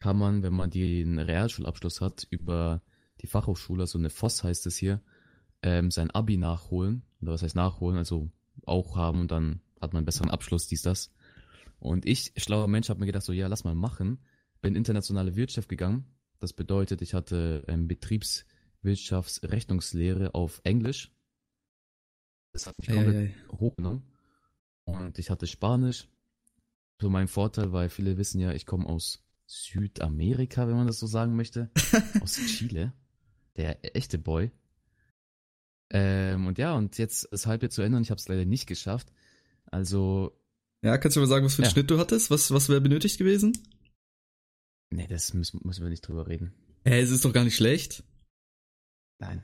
kann 0.00 0.16
man, 0.16 0.42
wenn 0.42 0.54
man 0.54 0.70
den 0.70 1.18
Realschulabschluss 1.18 2.00
hat, 2.00 2.26
über 2.30 2.82
die 3.20 3.26
Fachhochschule, 3.26 3.82
also 3.82 3.98
eine 3.98 4.08
FOS 4.08 4.44
heißt 4.44 4.66
es 4.66 4.76
hier, 4.76 5.02
ähm, 5.62 5.90
sein 5.90 6.10
Abi 6.10 6.38
nachholen. 6.38 7.02
Oder 7.20 7.32
was 7.32 7.42
heißt 7.42 7.56
nachholen? 7.56 7.98
Also 7.98 8.30
auch 8.64 8.96
haben 8.96 9.20
und 9.20 9.30
dann 9.30 9.60
hat 9.80 9.92
man 9.92 10.00
einen 10.00 10.06
besseren 10.06 10.30
Abschluss, 10.30 10.66
dies, 10.68 10.82
das. 10.82 11.12
Und 11.78 12.06
ich, 12.06 12.32
schlauer 12.36 12.68
Mensch, 12.68 12.88
habe 12.88 13.00
mir 13.00 13.06
gedacht, 13.06 13.24
so 13.24 13.32
ja, 13.32 13.48
lass 13.48 13.64
mal 13.64 13.74
machen. 13.74 14.20
Bin 14.62 14.76
internationale 14.76 15.34
Wirtschaft 15.36 15.68
gegangen. 15.68 16.06
Das 16.38 16.52
bedeutet, 16.52 17.02
ich 17.02 17.14
hatte 17.14 17.64
ähm, 17.68 17.88
Betriebswirtschaftsrechnungslehre 17.88 20.34
auf 20.34 20.60
Englisch. 20.64 21.12
Das 22.52 22.66
hat 22.66 22.76
mich 22.78 22.88
komplett 22.88 23.14
ei, 23.16 23.34
ei. 23.50 23.52
hochgenommen. 23.58 24.02
Und 24.84 25.18
ich 25.18 25.30
hatte 25.30 25.46
Spanisch. 25.46 26.08
So 27.00 27.08
mein 27.08 27.28
Vorteil, 27.28 27.72
weil 27.72 27.88
viele 27.88 28.18
wissen 28.18 28.40
ja, 28.40 28.52
ich 28.52 28.66
komme 28.66 28.86
aus 28.86 29.22
Südamerika, 29.46 30.68
wenn 30.68 30.76
man 30.76 30.86
das 30.86 30.98
so 30.98 31.06
sagen 31.06 31.34
möchte. 31.36 31.70
aus 32.20 32.34
Chile. 32.34 32.92
Der 33.56 33.96
echte 33.96 34.18
Boy. 34.18 34.50
Ähm, 35.90 36.46
und 36.46 36.58
ja, 36.58 36.74
und 36.74 36.98
jetzt 36.98 37.24
ist 37.24 37.46
halb 37.46 37.62
jetzt 37.62 37.74
zu 37.74 37.82
ändern. 37.82 38.02
Ich 38.02 38.10
habe 38.10 38.18
es 38.18 38.28
leider 38.28 38.44
nicht 38.44 38.66
geschafft. 38.66 39.12
Also, 39.66 40.38
Ja, 40.82 40.98
kannst 40.98 41.16
du 41.16 41.20
mal 41.20 41.26
sagen, 41.26 41.44
was 41.44 41.54
für 41.54 41.62
einen 41.62 41.68
Ja. 41.70 41.72
Schnitt 41.72 41.90
du 41.90 41.98
hattest? 41.98 42.30
Was, 42.30 42.50
was 42.52 42.68
wäre 42.68 42.80
benötigt 42.80 43.18
gewesen? 43.18 43.56
nee, 44.92 45.06
das 45.06 45.34
müssen, 45.34 45.60
müssen 45.64 45.82
wir 45.84 45.90
nicht 45.90 46.06
drüber 46.06 46.26
reden. 46.26 46.52
Hä, 46.84 47.00
es 47.00 47.10
ist 47.10 47.24
doch 47.24 47.32
gar 47.32 47.44
nicht 47.44 47.54
schlecht. 47.56 48.02
Nein. 49.20 49.42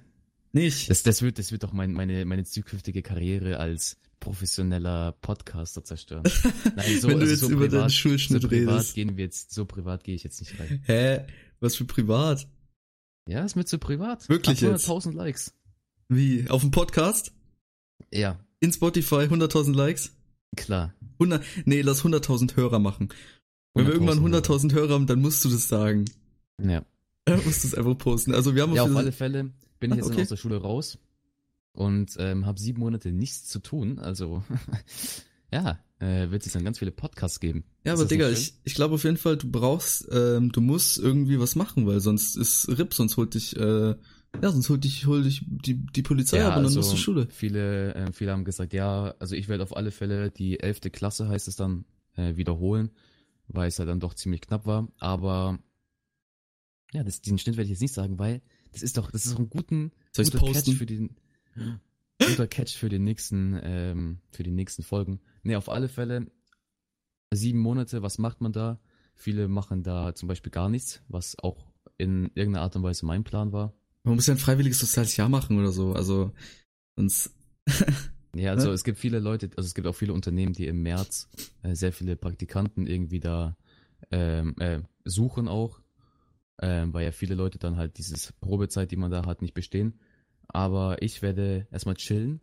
Nicht? 0.56 0.88
Das, 0.88 1.02
das 1.02 1.20
wird, 1.20 1.38
das 1.38 1.52
wird 1.52 1.64
doch 1.64 1.74
mein, 1.74 1.92
meine, 1.92 2.24
meine 2.24 2.44
zukünftige 2.44 3.02
Karriere 3.02 3.58
als 3.58 3.98
professioneller 4.20 5.12
Podcaster 5.20 5.84
zerstören. 5.84 6.22
Nein, 6.76 6.98
so, 6.98 7.08
Wenn 7.08 7.16
du 7.18 7.26
also 7.26 7.30
jetzt 7.30 7.40
so 7.40 7.50
über 7.50 7.66
privat, 7.66 7.80
deinen 7.82 7.90
Schulschnitt 7.90 8.40
so 8.40 8.48
privat 8.48 8.74
redest. 8.76 8.94
gehen 8.94 9.16
wir 9.18 9.24
jetzt, 9.26 9.52
so 9.52 9.66
privat 9.66 10.02
gehe 10.02 10.14
ich 10.14 10.22
jetzt 10.22 10.40
nicht 10.40 10.58
rein. 10.58 10.80
Hä? 10.86 11.26
Was 11.60 11.76
für 11.76 11.84
privat? 11.84 12.48
Ja, 13.28 13.44
ist 13.44 13.54
mir 13.54 13.66
zu 13.66 13.78
privat. 13.78 14.30
Wirklich 14.30 14.62
jetzt? 14.62 14.88
800.000 14.88 15.12
Likes. 15.12 15.52
Wie? 16.08 16.48
Auf 16.48 16.62
dem 16.62 16.70
Podcast? 16.70 17.34
Ja, 18.10 18.40
In 18.60 18.72
Spotify 18.72 19.26
100.000 19.26 19.74
Likes? 19.74 20.16
Klar. 20.56 20.94
100, 21.18 21.44
nee, 21.66 21.82
lass 21.82 22.02
100.000 22.02 22.56
Hörer 22.56 22.78
machen. 22.78 23.10
Wenn 23.74 23.86
wir 23.86 23.92
irgendwann 23.92 24.20
100.000 24.20 24.72
Hörer 24.72 24.94
haben, 24.94 25.06
dann 25.06 25.20
musst 25.20 25.44
du 25.44 25.50
das 25.50 25.68
sagen. 25.68 26.06
Ja. 26.62 26.82
Dann 27.26 27.44
musst 27.44 27.64
du 27.64 27.68
es 27.68 27.74
einfach 27.74 27.98
posten. 27.98 28.32
Also 28.34 28.54
wir 28.54 28.62
haben 28.62 28.72
Ja, 28.72 28.84
auf 28.84 28.94
alle 28.96 29.10
Fälle 29.12 29.50
bin 29.78 29.90
ich 29.90 29.94
Ah, 29.94 30.00
jetzt 30.02 30.10
okay. 30.12 30.22
aus 30.22 30.28
der 30.28 30.36
Schule 30.36 30.56
raus 30.60 30.98
und 31.72 32.16
ähm, 32.18 32.46
habe 32.46 32.58
sieben 32.58 32.80
Monate 32.80 33.12
nichts 33.12 33.44
zu 33.44 33.58
tun. 33.60 33.98
Also 33.98 34.42
ja, 35.52 35.78
äh, 35.98 36.30
wird 36.30 36.46
es 36.46 36.52
dann 36.52 36.64
ganz 36.64 36.78
viele 36.78 36.90
Podcasts 36.92 37.40
geben. 37.40 37.64
Ja, 37.84 37.94
Ist 37.94 38.00
aber 38.00 38.08
Digga, 38.08 38.30
ich, 38.30 38.54
ich 38.64 38.74
glaube 38.74 38.94
auf 38.94 39.04
jeden 39.04 39.16
Fall, 39.16 39.36
du 39.36 39.50
brauchst, 39.50 40.08
ähm, 40.10 40.52
du 40.52 40.60
musst 40.60 40.98
irgendwie 40.98 41.38
was 41.38 41.54
machen, 41.56 41.86
weil 41.86 42.00
sonst 42.00 42.36
ist 42.36 42.68
RIP, 42.68 42.94
sonst 42.94 43.16
holt 43.16 43.34
dich, 43.34 43.56
äh, 43.56 43.94
ja, 44.42 44.50
sonst 44.52 44.68
holt 44.68 44.84
dich, 44.84 45.06
holt 45.06 45.24
dich 45.24 45.42
die, 45.46 45.74
die 45.86 46.02
Polizei 46.02 46.44
ab 46.44 46.56
und 46.58 46.64
dann 46.64 46.74
musst 46.74 46.92
du 46.92 46.96
Schule. 46.96 47.28
Viele, 47.30 47.94
äh, 47.94 48.12
viele 48.12 48.32
haben 48.32 48.44
gesagt, 48.44 48.72
ja, 48.74 49.14
also 49.18 49.34
ich 49.34 49.48
werde 49.48 49.62
auf 49.62 49.74
alle 49.76 49.90
Fälle 49.90 50.30
die 50.30 50.60
elfte 50.60 50.90
Klasse, 50.90 51.28
heißt 51.28 51.48
es 51.48 51.56
dann, 51.56 51.84
äh, 52.16 52.36
wiederholen, 52.36 52.90
weil 53.48 53.68
es 53.68 53.78
ja 53.78 53.84
dann 53.84 54.00
doch 54.00 54.12
ziemlich 54.14 54.42
knapp 54.42 54.66
war. 54.66 54.88
Aber 54.98 55.58
ja, 56.92 57.02
das, 57.02 57.20
diesen 57.20 57.38
Schnitt 57.38 57.56
werde 57.56 57.64
ich 57.66 57.70
jetzt 57.70 57.80
nicht 57.82 57.94
sagen, 57.94 58.18
weil 58.18 58.42
das 58.76 58.82
ist 58.82 58.96
doch, 58.98 59.10
das 59.10 59.24
ist 59.24 59.34
doch 59.34 59.38
ein 59.38 59.50
guten, 59.50 59.92
guter? 60.16 60.38
Catch 60.38 60.74
für 60.74 60.86
den 60.86 61.16
guter 62.18 62.46
Catch 62.46 62.76
für 62.76 62.88
den 62.88 63.04
nächsten, 63.04 63.58
ähm, 63.62 64.18
für 64.30 64.42
die 64.42 64.50
nächsten 64.50 64.82
Folgen. 64.82 65.20
Nee, 65.42 65.56
auf 65.56 65.68
alle 65.68 65.88
Fälle 65.88 66.26
sieben 67.32 67.58
Monate, 67.58 68.02
was 68.02 68.18
macht 68.18 68.40
man 68.40 68.52
da? 68.52 68.80
Viele 69.14 69.48
machen 69.48 69.82
da 69.82 70.14
zum 70.14 70.28
Beispiel 70.28 70.52
gar 70.52 70.68
nichts, 70.68 71.02
was 71.08 71.38
auch 71.38 71.72
in 71.98 72.30
irgendeiner 72.34 72.62
Art 72.62 72.76
und 72.76 72.82
Weise 72.82 73.06
mein 73.06 73.24
Plan 73.24 73.52
war. 73.52 73.72
Man 74.04 74.14
muss 74.14 74.26
ja 74.26 74.34
ein 74.34 74.38
freiwilliges 74.38 74.78
soziales 74.78 75.16
Jahr 75.16 75.28
machen 75.28 75.58
oder 75.58 75.72
so, 75.72 75.92
also, 75.92 76.32
sonst, 76.96 77.34
Ja, 78.36 78.52
also 78.52 78.68
Ne? 78.68 78.74
es 78.74 78.84
gibt 78.84 78.98
viele 78.98 79.18
Leute, 79.18 79.50
also 79.56 79.66
es 79.66 79.74
gibt 79.74 79.86
auch 79.86 79.94
viele 79.94 80.12
Unternehmen, 80.12 80.52
die 80.52 80.66
im 80.66 80.82
März 80.82 81.28
äh, 81.62 81.74
sehr 81.74 81.92
viele 81.92 82.16
Praktikanten 82.16 82.86
irgendwie 82.86 83.20
da 83.20 83.56
ähm, 84.10 84.54
äh, 84.58 84.82
suchen 85.04 85.48
auch, 85.48 85.80
ähm, 86.60 86.92
weil 86.94 87.04
ja 87.04 87.12
viele 87.12 87.34
Leute 87.34 87.58
dann 87.58 87.76
halt 87.76 87.98
dieses 87.98 88.32
Probezeit, 88.40 88.90
die 88.90 88.96
man 88.96 89.10
da 89.10 89.26
hat, 89.26 89.42
nicht 89.42 89.54
bestehen. 89.54 89.98
Aber 90.48 91.02
ich 91.02 91.22
werde 91.22 91.66
erstmal 91.70 91.96
chillen, 91.96 92.40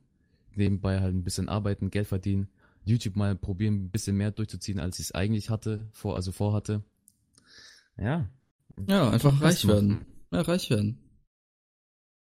nebenbei 0.56 1.00
halt 1.00 1.16
ein 1.16 1.24
bisschen 1.24 1.50
arbeiten, 1.50 1.90
Geld 1.90 2.08
verdienen, 2.08 2.50
YouTube 2.86 3.16
mal 3.16 3.36
probieren, 3.36 3.86
ein 3.86 3.92
bisschen 3.92 4.18
mehr 4.18 4.32
durchzuziehen, 4.32 4.80
als 4.80 5.00
ich 5.00 5.06
es 5.06 5.12
eigentlich 5.14 5.50
hatte, 5.50 5.88
vor, 5.92 6.16
also 6.16 6.32
vorhatte. 6.32 6.84
Ja. 7.98 8.30
ja, 8.88 9.10
einfach 9.10 9.42
reich 9.42 9.68
werden. 9.68 10.06
Ja, 10.32 10.42
reich 10.42 10.70
werden. 10.70 10.98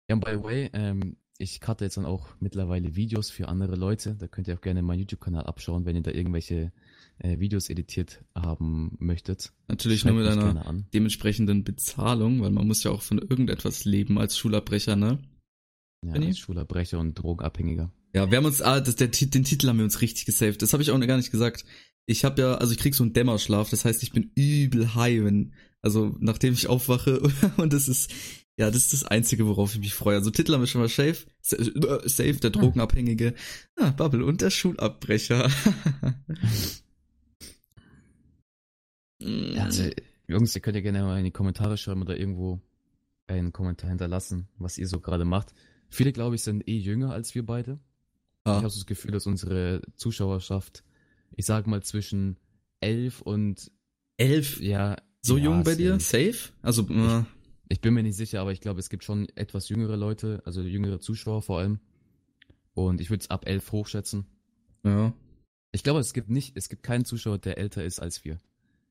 Ja, 0.09 0.15
by 0.15 0.31
the 0.33 0.43
way, 0.43 0.69
ähm, 0.73 1.17
ich 1.37 1.59
cutte 1.59 1.85
jetzt 1.85 1.97
dann 1.97 2.05
auch 2.05 2.29
mittlerweile 2.39 2.95
Videos 2.95 3.29
für 3.29 3.47
andere 3.49 3.75
Leute. 3.75 4.15
Da 4.15 4.27
könnt 4.27 4.47
ihr 4.47 4.55
auch 4.55 4.61
gerne 4.61 4.81
meinen 4.81 4.99
YouTube-Kanal 4.99 5.45
abschauen, 5.45 5.85
wenn 5.85 5.95
ihr 5.95 6.03
da 6.03 6.11
irgendwelche 6.11 6.71
äh, 7.19 7.39
Videos 7.39 7.69
editiert 7.69 8.23
haben 8.35 8.95
möchtet. 8.99 9.53
Natürlich 9.67 10.05
nur 10.05 10.15
mit 10.15 10.27
einer 10.27 10.83
dementsprechenden 10.93 11.63
Bezahlung, 11.63 12.41
weil 12.41 12.51
man 12.51 12.67
muss 12.67 12.83
ja 12.83 12.91
auch 12.91 13.01
von 13.01 13.19
irgendetwas 13.19 13.85
leben 13.85 14.19
als 14.19 14.37
Schulabbrecher, 14.37 14.95
ne? 14.95 15.19
Ja, 16.05 16.13
Benni? 16.13 16.27
als 16.27 16.39
Schulabbrecher 16.39 16.99
und 16.99 17.15
Drogenabhängiger. 17.15 17.91
Ja, 18.13 18.29
wir 18.31 18.37
haben 18.37 18.45
uns, 18.45 18.61
ah, 18.61 18.79
das, 18.79 18.95
der, 18.95 19.07
den 19.07 19.43
Titel 19.43 19.67
haben 19.67 19.77
wir 19.77 19.83
uns 19.85 20.01
richtig 20.01 20.25
gesaved. 20.25 20.61
Das 20.61 20.73
habe 20.73 20.83
ich 20.83 20.91
auch 20.91 20.97
noch 20.97 21.07
gar 21.07 21.17
nicht 21.17 21.31
gesagt. 21.31 21.65
Ich 22.05 22.23
habe 22.23 22.41
ja, 22.41 22.55
also 22.55 22.71
ich 22.71 22.77
krieg 22.77 22.93
so 22.95 23.03
einen 23.03 23.13
Dämmerschlaf, 23.13 23.69
das 23.69 23.83
heißt, 23.83 24.03
ich 24.03 24.11
bin 24.11 24.31
übel 24.35 24.93
high, 24.93 25.23
wenn, 25.23 25.53
also 25.81 26.15
nachdem 26.19 26.53
ich 26.53 26.67
aufwache 26.67 27.19
und 27.57 27.73
das 27.73 27.87
ist, 27.87 28.11
ja, 28.57 28.67
das 28.67 28.83
ist 28.83 28.93
das 28.93 29.03
Einzige, 29.05 29.47
worauf 29.47 29.73
ich 29.73 29.79
mich 29.79 29.93
freue. 29.93 30.15
Also 30.15 30.29
Titel 30.29 30.53
haben 30.53 30.61
wir 30.61 30.67
schon 30.67 30.81
mal 30.81 30.87
safe, 30.87 31.25
Sa- 31.41 31.57
äh, 31.57 32.07
safe, 32.07 32.35
der 32.35 32.51
Drogenabhängige, 32.51 33.33
ah, 33.77 33.89
Bubble 33.91 34.23
und 34.23 34.41
der 34.41 34.49
Schulabbrecher. 34.51 35.49
Also, 39.59 39.89
Jungs, 40.27 40.55
ihr 40.55 40.61
könnt 40.61 40.75
ja 40.75 40.81
gerne 40.81 41.03
mal 41.03 41.17
in 41.17 41.25
die 41.25 41.31
Kommentare 41.31 41.77
schreiben 41.77 42.01
oder 42.01 42.17
irgendwo 42.17 42.59
einen 43.27 43.51
Kommentar 43.51 43.89
hinterlassen, 43.89 44.47
was 44.57 44.77
ihr 44.77 44.87
so 44.87 44.99
gerade 44.99 45.25
macht. 45.25 45.53
Viele, 45.89 46.11
glaube 46.11 46.35
ich, 46.35 46.41
sind 46.41 46.67
eh 46.67 46.77
jünger 46.77 47.11
als 47.11 47.35
wir 47.35 47.45
beide. 47.45 47.79
Ah. 48.43 48.57
Ich 48.57 48.63
habe 48.63 48.69
so 48.69 48.79
das 48.79 48.85
Gefühl, 48.85 49.11
dass 49.11 49.25
unsere 49.25 49.81
Zuschauerschaft, 49.95 50.83
ich 51.31 51.45
sag 51.45 51.67
mal, 51.67 51.81
zwischen 51.83 52.37
elf 52.79 53.21
und 53.21 53.71
Elf, 54.17 54.61
ja. 54.61 54.95
so 55.21 55.37
ja, 55.37 55.45
jung 55.45 55.63
bei 55.63 55.75
dir? 55.75 55.99
safe. 55.99 56.51
Also, 56.61 56.87
äh, 56.89 57.23
Ich 57.67 57.81
bin 57.81 57.93
mir 57.93 58.03
nicht 58.03 58.15
sicher, 58.15 58.41
aber 58.41 58.51
ich 58.51 58.61
glaube, 58.61 58.79
es 58.79 58.89
gibt 58.89 59.03
schon 59.03 59.27
etwas 59.35 59.69
jüngere 59.69 59.97
Leute, 59.97 60.41
also 60.45 60.61
jüngere 60.61 60.99
Zuschauer 60.99 61.41
vor 61.41 61.59
allem. 61.59 61.79
Und 62.73 63.01
ich 63.01 63.09
würde 63.09 63.21
es 63.21 63.29
ab 63.29 63.47
elf 63.47 63.71
hochschätzen. 63.71 64.25
ja. 64.83 65.13
Ich 65.71 65.83
glaube, 65.83 65.99
es 65.99 66.13
gibt 66.13 66.29
nicht, 66.29 66.55
es 66.55 66.69
gibt 66.69 66.83
keinen 66.83 67.03
Zuschauer, 67.03 67.37
der 67.37 67.57
älter 67.57 67.83
ist 67.83 67.99
als 67.99 68.23
wir. 68.23 68.39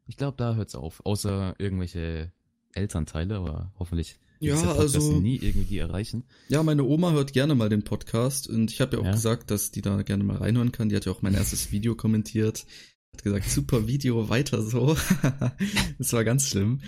Ich 0.06 0.16
glaube, 0.16 0.36
da 0.36 0.54
hört's 0.54 0.74
auf. 0.74 1.00
Außer 1.04 1.54
irgendwelche 1.58 2.32
Elternteile, 2.72 3.36
aber 3.36 3.72
hoffentlich 3.78 4.18
Ja, 4.40 4.60
also- 4.74 5.20
nie 5.20 5.36
irgendwie 5.36 5.78
erreichen. 5.78 6.24
Ja, 6.48 6.62
meine 6.62 6.84
Oma 6.84 7.12
hört 7.12 7.32
gerne 7.32 7.54
mal 7.54 7.68
den 7.68 7.84
Podcast 7.84 8.48
und 8.48 8.70
ich 8.70 8.80
habe 8.80 8.96
ja 8.96 9.02
auch 9.02 9.06
Ja. 9.06 9.12
gesagt, 9.12 9.50
dass 9.50 9.70
die 9.70 9.80
da 9.82 10.02
gerne 10.02 10.24
mal 10.24 10.36
reinhören 10.36 10.72
kann. 10.72 10.88
Die 10.88 10.96
hat 10.96 11.06
ja 11.06 11.12
auch 11.12 11.22
mein 11.22 11.34
erstes 11.34 11.72
Video 11.72 11.94
kommentiert. 11.94 12.66
Hat 13.14 13.22
gesagt, 13.22 13.48
super 13.48 13.86
Video, 13.86 14.28
weiter 14.28 14.60
so. 14.62 14.96
das 15.98 16.12
war 16.12 16.24
ganz 16.24 16.48
schlimm. 16.48 16.80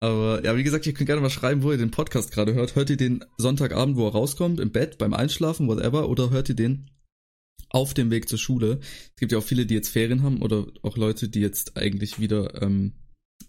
Aber 0.00 0.44
ja, 0.44 0.54
wie 0.56 0.62
gesagt, 0.62 0.86
ihr 0.86 0.92
könnt 0.92 1.06
gerne 1.06 1.22
mal 1.22 1.30
schreiben, 1.30 1.62
wo 1.62 1.72
ihr 1.72 1.78
den 1.78 1.90
Podcast 1.90 2.30
gerade 2.30 2.52
hört. 2.54 2.76
Hört 2.76 2.90
ihr 2.90 2.98
den 2.98 3.24
Sonntagabend, 3.38 3.96
wo 3.96 4.06
er 4.06 4.12
rauskommt, 4.12 4.60
im 4.60 4.70
Bett, 4.70 4.98
beim 4.98 5.14
Einschlafen, 5.14 5.66
whatever, 5.66 6.08
oder 6.10 6.28
hört 6.30 6.50
ihr 6.50 6.54
den 6.54 6.90
auf 7.70 7.94
dem 7.94 8.10
Weg 8.10 8.28
zur 8.28 8.38
Schule? 8.38 8.80
Es 8.80 9.16
gibt 9.16 9.32
ja 9.32 9.38
auch 9.38 9.44
viele, 9.44 9.66
die 9.66 9.74
jetzt 9.74 9.88
Ferien 9.88 10.22
haben 10.22 10.42
oder 10.42 10.66
auch 10.82 10.96
Leute, 10.96 11.28
die 11.28 11.40
jetzt 11.40 11.76
eigentlich 11.76 12.20
wieder 12.20 12.62
ähm, 12.62 12.92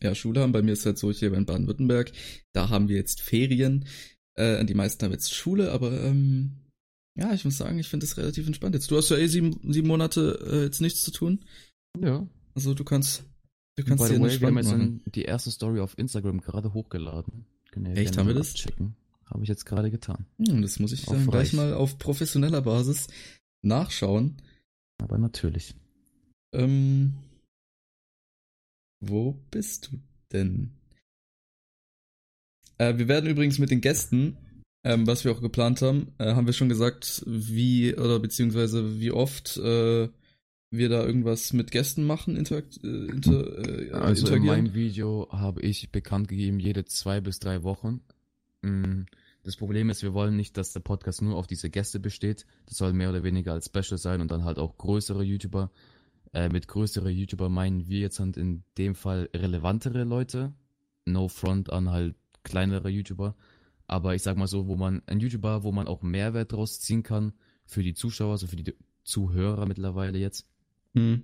ja, 0.02 0.16
Schule 0.16 0.42
haben. 0.42 0.52
Bei 0.52 0.62
mir 0.62 0.74
ist 0.74 0.86
halt 0.86 0.98
so 0.98 1.12
hier 1.12 1.34
in 1.34 1.46
Baden-Württemberg, 1.46 2.12
da 2.54 2.70
haben 2.70 2.90
wir 2.90 2.96
jetzt 2.96 3.22
Ferien. 3.22 3.86
Äh, 4.36 4.66
die 4.66 4.74
meisten 4.74 5.04
haben 5.06 5.12
jetzt 5.12 5.34
Schule, 5.34 5.72
aber 5.72 6.04
ähm, 6.04 6.66
ja, 7.18 7.34
ich 7.34 7.46
muss 7.46 7.58
sagen, 7.58 7.80
ich 7.80 7.88
finde 7.88 8.06
das 8.06 8.18
relativ 8.18 8.46
entspannt 8.46 8.76
jetzt. 8.76 8.92
Du 8.92 8.98
hast 8.98 9.10
ja 9.10 9.18
eh 9.18 9.28
sieben, 9.28 9.60
sieben 9.72 9.88
Monate 9.88 10.40
äh, 10.52 10.64
jetzt 10.64 10.82
nichts 10.82 11.02
zu 11.02 11.12
tun. 11.12 11.46
Ja. 12.00 12.28
Also 12.54 12.74
du 12.74 12.84
kannst, 12.84 13.24
du 13.78 13.84
kannst 13.86 14.04
By 14.04 14.10
dir 14.10 14.16
the 14.16 14.22
way, 14.22 14.42
wir 14.42 14.48
haben 14.48 14.58
jetzt 14.58 14.72
machen. 14.72 15.02
die 15.14 15.24
erste 15.24 15.52
Story 15.52 15.80
auf 15.80 15.98
Instagram 15.98 16.42
gerade 16.42 16.74
hochgeladen. 16.74 17.46
Könnt 17.72 17.88
ihr 17.88 17.96
Echt, 17.96 18.18
haben 18.18 18.28
wir 18.28 18.34
das? 18.34 18.52
Abchecken. 18.52 18.96
Habe 19.26 19.44
ich 19.44 19.50
jetzt 19.50 19.66
gerade 19.66 19.90
getan. 19.90 20.26
Hm, 20.46 20.62
das 20.62 20.80
muss 20.80 20.92
ich 20.92 21.08
Auf 21.08 21.16
dann 21.16 21.26
gleich 21.28 21.48
Reich. 21.48 21.54
mal 21.54 21.74
auf 21.74 21.98
professioneller 21.98 22.62
Basis 22.62 23.08
nachschauen. 23.66 24.38
Aber 25.02 25.18
natürlich. 25.18 25.76
Ähm, 26.54 27.16
wo 29.02 29.34
bist 29.52 29.92
du 29.92 30.00
denn? 30.32 30.72
Äh, 32.78 32.98
wir 32.98 33.08
werden 33.08 33.30
übrigens 33.30 33.60
mit 33.60 33.72
den 33.72 33.82
Gästen, 33.82 34.38
ähm, 34.84 35.08
was 35.08 35.24
wir 35.24 35.32
auch 35.32 35.42
geplant 35.42 35.82
haben, 35.82 36.14
äh, 36.18 36.34
haben 36.34 36.46
wir 36.46 36.54
schon 36.54 36.70
gesagt, 36.70 37.24
wie 37.26 37.96
oder 37.96 38.20
beziehungsweise 38.20 39.00
wie 39.00 39.12
oft 39.12 39.58
äh, 39.58 40.10
wir 40.72 40.90
da 40.90 41.06
irgendwas 41.06 41.54
mit 41.54 41.72
Gästen 41.72 42.06
machen, 42.06 42.36
interakt, 42.36 42.80
äh, 42.84 43.06
inter, 43.06 43.68
äh, 43.68 43.92
Also 43.92 44.34
in 44.34 44.46
meinem 44.46 44.74
Video 44.74 45.28
habe 45.32 45.62
ich 45.62 45.92
bekannt 45.92 46.28
gegeben, 46.28 46.60
jede 46.60 46.86
zwei 46.86 47.22
bis 47.22 47.40
drei 47.40 47.64
Wochen. 47.64 48.02
Mm, 48.62 49.04
Das 49.46 49.58
Problem 49.58 49.92
ist, 49.92 50.02
wir 50.02 50.16
wollen 50.16 50.36
nicht, 50.36 50.58
dass 50.58 50.74
der 50.74 50.80
Podcast 50.80 51.22
nur 51.22 51.38
auf 51.38 51.46
diese 51.46 51.70
Gäste 51.70 52.00
besteht. 52.00 52.48
Das 52.66 52.78
soll 52.78 52.94
mehr 52.94 53.12
oder 53.12 53.22
weniger 53.24 53.54
als 53.54 53.68
Special 53.68 54.00
sein 54.00 54.20
und 54.20 54.32
dann 54.32 54.44
halt 54.44 54.58
auch 54.58 54.76
größere 54.76 55.24
YouTuber. 55.24 55.70
Äh, 56.34 56.50
mit 56.50 56.68
größere 56.68 57.12
YouTuber 57.12 57.48
meinen 57.48 57.88
wir 57.88 58.00
jetzt 58.00 58.20
halt 58.20 58.38
in 58.38 58.64
dem 58.80 58.96
Fall 58.96 59.30
relevantere 59.36 60.04
Leute. 60.04 60.56
No 61.06 61.28
front 61.28 61.72
an 61.72 61.92
halt 61.92 62.16
kleinere 62.42 62.90
YouTuber. 62.90 63.36
Aber 63.86 64.16
ich 64.16 64.24
sag 64.24 64.36
mal 64.36 64.48
so, 64.48 64.66
wo 64.66 64.78
man, 64.78 65.04
ein 65.06 65.20
YouTuber, 65.20 65.62
wo 65.62 65.72
man 65.72 65.88
auch 65.88 66.02
Mehrwert 66.02 66.52
draus 66.52 66.80
ziehen 66.80 67.04
kann 67.04 67.34
für 67.68 67.84
die 67.84 67.94
Zuschauer, 67.94 68.32
also 68.32 68.48
für 68.48 68.56
die 68.56 68.74
Zuhörer 69.04 69.68
mittlerweile 69.68 70.18
jetzt. 70.18 70.50
Hm. 70.96 71.24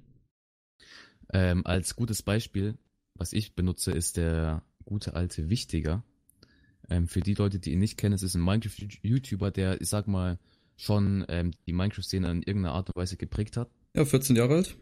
Ähm, 1.33 1.65
als 1.65 1.95
gutes 1.95 2.21
Beispiel, 2.21 2.77
was 3.15 3.33
ich 3.33 3.55
benutze, 3.55 3.91
ist 3.93 4.17
der 4.17 4.63
gute 4.85 5.15
alte 5.15 5.49
Wichtiger. 5.49 6.03
Ähm, 6.91 7.07
für 7.07 7.21
die 7.21 7.33
Leute, 7.35 7.57
die 7.59 7.71
ihn 7.71 7.79
nicht 7.79 7.97
kennen, 7.97 8.13
es 8.13 8.21
ist 8.21 8.35
ein 8.35 8.43
Minecraft-YouTuber, 8.43 9.49
der, 9.49 9.79
ich 9.79 9.87
sag 9.87 10.07
mal, 10.07 10.37
schon 10.75 11.25
ähm, 11.29 11.51
die 11.65 11.71
Minecraft-Szene 11.73 12.29
in 12.29 12.43
irgendeiner 12.43 12.75
Art 12.75 12.89
und 12.89 12.97
Weise 12.97 13.15
geprägt 13.15 13.55
hat. 13.55 13.69
Ja, 13.95 14.03
14 14.03 14.35
Jahre 14.35 14.55
alt. 14.55 14.77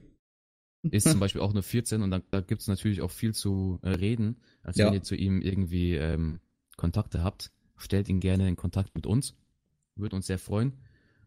Ist 0.90 1.08
zum 1.08 1.20
Beispiel 1.20 1.42
auch 1.42 1.54
nur 1.54 1.62
14 1.62 2.02
und 2.02 2.10
dann, 2.10 2.24
da 2.32 2.42
gibt's 2.42 2.68
natürlich 2.68 3.02
auch 3.02 3.12
viel 3.12 3.34
zu 3.36 3.80
äh, 3.84 3.90
reden. 3.90 4.38
Also 4.64 4.82
Ja. 4.82 4.88
wenn 4.88 4.96
ihr 4.96 5.04
zu 5.04 5.16
ihm 5.16 5.42
irgendwie 5.42 5.96
ähm, 5.96 6.40
Kontakte 6.78 7.24
habt, 7.24 7.52
stellt 7.78 8.10
ihn 8.10 8.20
gerne 8.20 8.48
in 8.48 8.56
Kontakt 8.56 8.96
mit 8.96 9.06
uns. 9.06 9.36
Würde 9.96 10.16
uns 10.16 10.28
sehr 10.28 10.40
freuen. 10.40 10.74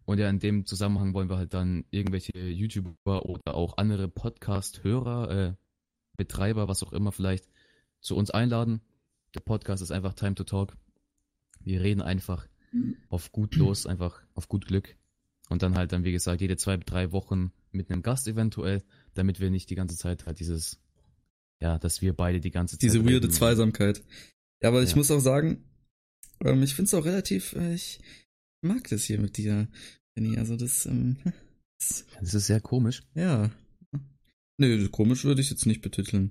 Und 0.05 0.19
ja, 0.19 0.29
in 0.29 0.41
dem 0.41 0.67
Zusammenhang 0.67 1.15
wollen 1.15 1.31
wir 1.31 1.37
halt 1.37 1.55
dann 1.55 1.85
irgendwelche 1.91 2.33
YouTuber 2.37 3.25
oder 3.25 3.55
auch 3.55 3.77
andere 3.77 4.09
Podcast-Hörer, 4.09 5.31
äh, 5.31 5.55
Betreiber, 6.17 6.67
was 6.67 6.83
auch 6.83 6.93
immer 6.93 7.13
vielleicht, 7.13 7.49
zu 8.01 8.17
uns 8.17 8.31
einladen. 8.33 8.81
Der 9.35 9.41
Podcast 9.41 9.83
ist 9.83 9.91
einfach 9.91 10.15
Time 10.15 10.35
to 10.35 10.45
Talk. 10.45 10.77
Wir 11.61 11.81
reden 11.83 12.03
einfach 12.03 12.47
auf 13.09 13.33
gut 13.33 13.57
los, 13.57 13.87
einfach 13.87 14.23
auf 14.35 14.49
gut 14.49 14.67
Glück. 14.67 14.97
Und 15.49 15.63
dann 15.63 15.75
halt 15.77 15.93
dann, 15.93 16.05
wie 16.05 16.13
gesagt, 16.13 16.41
jede 16.41 16.57
zwei, 16.57 16.77
drei 16.79 17.13
Wochen 17.13 17.53
mit 17.71 17.91
einem 17.91 18.03
Gast 18.03 18.27
eventuell, 18.29 18.83
damit 19.15 19.41
wir 19.41 19.51
nicht 19.51 19.69
die 19.71 19.75
ganze 19.75 19.97
Zeit 19.97 20.27
halt 20.27 20.41
dieses, 20.41 20.81
ja, 21.61 21.79
dass 21.79 22.01
wir 22.01 22.15
beide 22.15 22.41
die 22.41 22.51
ganze 22.51 22.77
Zeit. 22.77 22.83
Diese 22.83 23.01
weirde 23.05 23.27
reden. 23.27 23.31
Zweisamkeit. 23.33 24.03
Ja, 24.63 24.69
aber 24.69 24.83
ich 24.83 24.91
Ja. 24.91 24.97
muss 24.97 25.11
auch 25.11 25.21
sagen, 25.21 25.65
ähm, 26.45 26.63
ich 26.63 26.75
finde 26.75 26.87
es 26.89 26.95
auch 26.95 27.05
relativ, 27.05 27.53
äh, 27.55 27.75
ich 27.75 28.01
mag 28.63 28.89
das 28.89 29.05
hier 29.05 29.19
mit 29.19 29.37
dir, 29.37 29.69
Benny. 30.15 30.39
Also 30.39 30.57
das, 30.57 30.87
ähm, 30.87 31.17
das 31.81 32.07
Das 32.21 32.35
ist 32.35 32.47
sehr 32.47 32.61
komisch. 32.61 33.03
ja. 33.15 33.51
Nö, 34.59 34.89
komisch 34.91 35.25
würde 35.25 35.41
ich 35.41 35.51
jetzt 35.51 35.67
nicht 35.67 35.81
betiteln. 35.81 36.31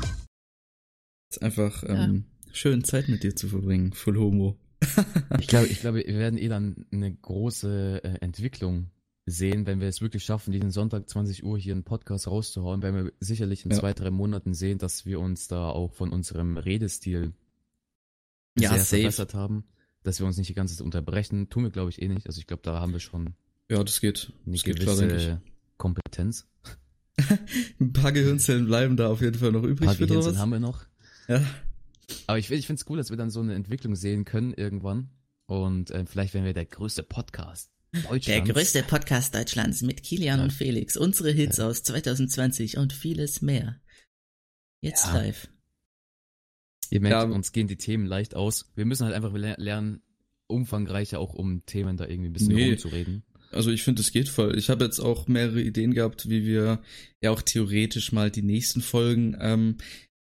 Ist 1.31 1.41
einfach 1.41 1.83
ähm, 1.87 2.25
schön, 2.51 2.83
Zeit 2.83 3.07
mit 3.09 3.23
dir 3.23 3.35
zu 3.35 3.47
verbringen. 3.47 3.93
Full 3.93 4.17
Homo. 4.17 4.57
Ich 5.39 5.47
glaube, 5.47 5.67
ich 5.67 5.79
glaube, 5.79 5.99
wir 6.05 6.17
werden 6.17 6.37
eh 6.39 6.47
dann 6.49 6.85
eine 6.91 7.13
große 7.13 8.01
äh, 8.03 8.17
Entwicklung 8.21 8.89
sehen, 9.25 9.65
wenn 9.67 9.79
wir 9.79 9.87
es 9.87 10.01
wirklich 10.01 10.23
schaffen, 10.25 10.51
diesen 10.51 10.71
Sonntag 10.71 11.07
20 11.07 11.43
Uhr 11.43 11.57
hier 11.57 11.73
einen 11.73 11.83
Podcast 11.83 12.27
rauszuhauen, 12.27 12.81
werden 12.81 13.05
wir 13.05 13.13
sicherlich 13.19 13.63
in 13.65 13.71
Ja. 13.71 13.79
zwei, 13.79 13.93
drei 13.93 14.09
Monaten 14.11 14.53
sehen, 14.53 14.77
dass 14.79 15.05
wir 15.05 15.19
uns 15.19 15.47
da 15.47 15.69
auch 15.69 15.93
von 15.93 16.11
unserem 16.11 16.57
Redestil 16.57 17.33
Ja, 18.59 18.71
sehr 18.71 18.79
safe. 18.79 18.97
verbessert 19.01 19.33
haben, 19.35 19.63
dass 20.03 20.19
wir 20.19 20.25
uns 20.25 20.37
nicht 20.37 20.49
die 20.49 20.53
ganze 20.55 20.75
Zeit 20.75 20.83
unterbrechen. 20.83 21.49
Tun 21.49 21.63
wir, 21.63 21.69
glaube 21.71 21.91
ich, 21.91 22.01
eh 22.01 22.07
nicht. 22.07 22.25
Also 22.27 22.39
ich 22.39 22.47
glaube, 22.47 22.63
da 22.63 22.79
haben 22.79 22.91
wir 22.91 22.99
schon 22.99 23.35
Ja, 23.69 23.83
das 23.83 24.01
geht. 24.01 24.33
eine 24.45 24.55
Das 24.55 24.63
geht 24.63 24.79
klar, 24.79 24.95
denke 24.97 25.15
ich. 25.15 25.21
gewisse 25.23 25.41
Kompetenz. 25.77 26.47
Ein 27.79 27.93
paar 27.93 28.11
Gehirnzellen 28.11 28.65
bleiben 28.65 28.97
da 28.97 29.09
auf 29.09 29.21
jeden 29.21 29.37
Fall 29.37 29.51
noch 29.51 29.63
Ein 29.63 29.69
übrig 29.69 29.85
paar 29.85 29.95
für 29.95 30.07
Gehirnzellen 30.07 30.39
haben 30.39 30.49
wir 30.51 30.59
noch. 30.59 30.85
Ja. 31.39 31.45
Aber 32.27 32.37
ich, 32.39 32.51
ich 32.51 32.65
finde 32.67 32.79
es 32.81 32.89
cool, 32.89 32.97
dass 32.97 33.09
wir 33.09 33.17
dann 33.17 33.29
so 33.29 33.39
eine 33.39 33.53
Entwicklung 33.55 33.95
sehen 33.95 34.25
können 34.25 34.53
irgendwann. 34.53 35.09
Und 35.47 35.91
äh, 35.91 36.05
vielleicht 36.05 36.33
werden 36.33 36.45
wir 36.45 36.53
der 36.53 36.65
größte 36.65 37.03
Podcast 37.03 37.71
Der 37.93 38.01
Deutschlands. 38.03 38.49
größte 38.49 38.83
Podcast 38.83 39.35
Deutschlands 39.35 39.81
mit 39.81 40.03
Kilian 40.03 40.39
Ja. 40.39 40.43
und 40.45 40.51
Felix. 40.53 40.97
Unsere 40.97 41.31
Hits 41.31 41.59
aus 41.59 41.83
2020 41.83 42.77
und 42.77 42.93
vieles 42.93 43.41
mehr. 43.41 43.79
Jetzt 44.81 45.05
Ja. 45.07 45.13
live. 45.15 45.47
Ihr 46.89 47.01
merkt, 47.01 47.13
Ja. 47.29 47.35
uns 47.35 47.51
gehen 47.51 47.67
die 47.67 47.77
Themen 47.77 48.05
leicht 48.05 48.35
aus. 48.35 48.71
Wir 48.75 48.85
müssen 48.85 49.05
halt 49.05 49.15
einfach 49.15 49.31
le- 49.33 49.55
lernen, 49.57 50.01
umfangreicher 50.47 51.19
auch 51.19 51.33
um 51.33 51.65
Themen 51.65 51.95
da 51.97 52.05
irgendwie 52.07 52.29
ein 52.29 52.33
bisschen 52.33 52.55
Nee. 52.55 52.69
rumzureden. 52.71 53.23
Also 53.51 53.69
ich 53.71 53.83
finde, 53.83 54.01
es 54.01 54.11
geht 54.11 54.29
voll. 54.29 54.57
Ich 54.57 54.69
habe 54.69 54.83
jetzt 54.85 54.99
auch 54.99 55.27
mehrere 55.27 55.61
Ideen 55.61 55.93
gehabt, 55.93 56.29
wie 56.29 56.45
wir 56.45 56.81
ja 57.21 57.31
auch 57.31 57.41
theoretisch 57.41 58.11
mal 58.11 58.31
die 58.31 58.41
nächsten 58.43 58.81
Folgen 58.81 59.35
ähm, 59.39 59.77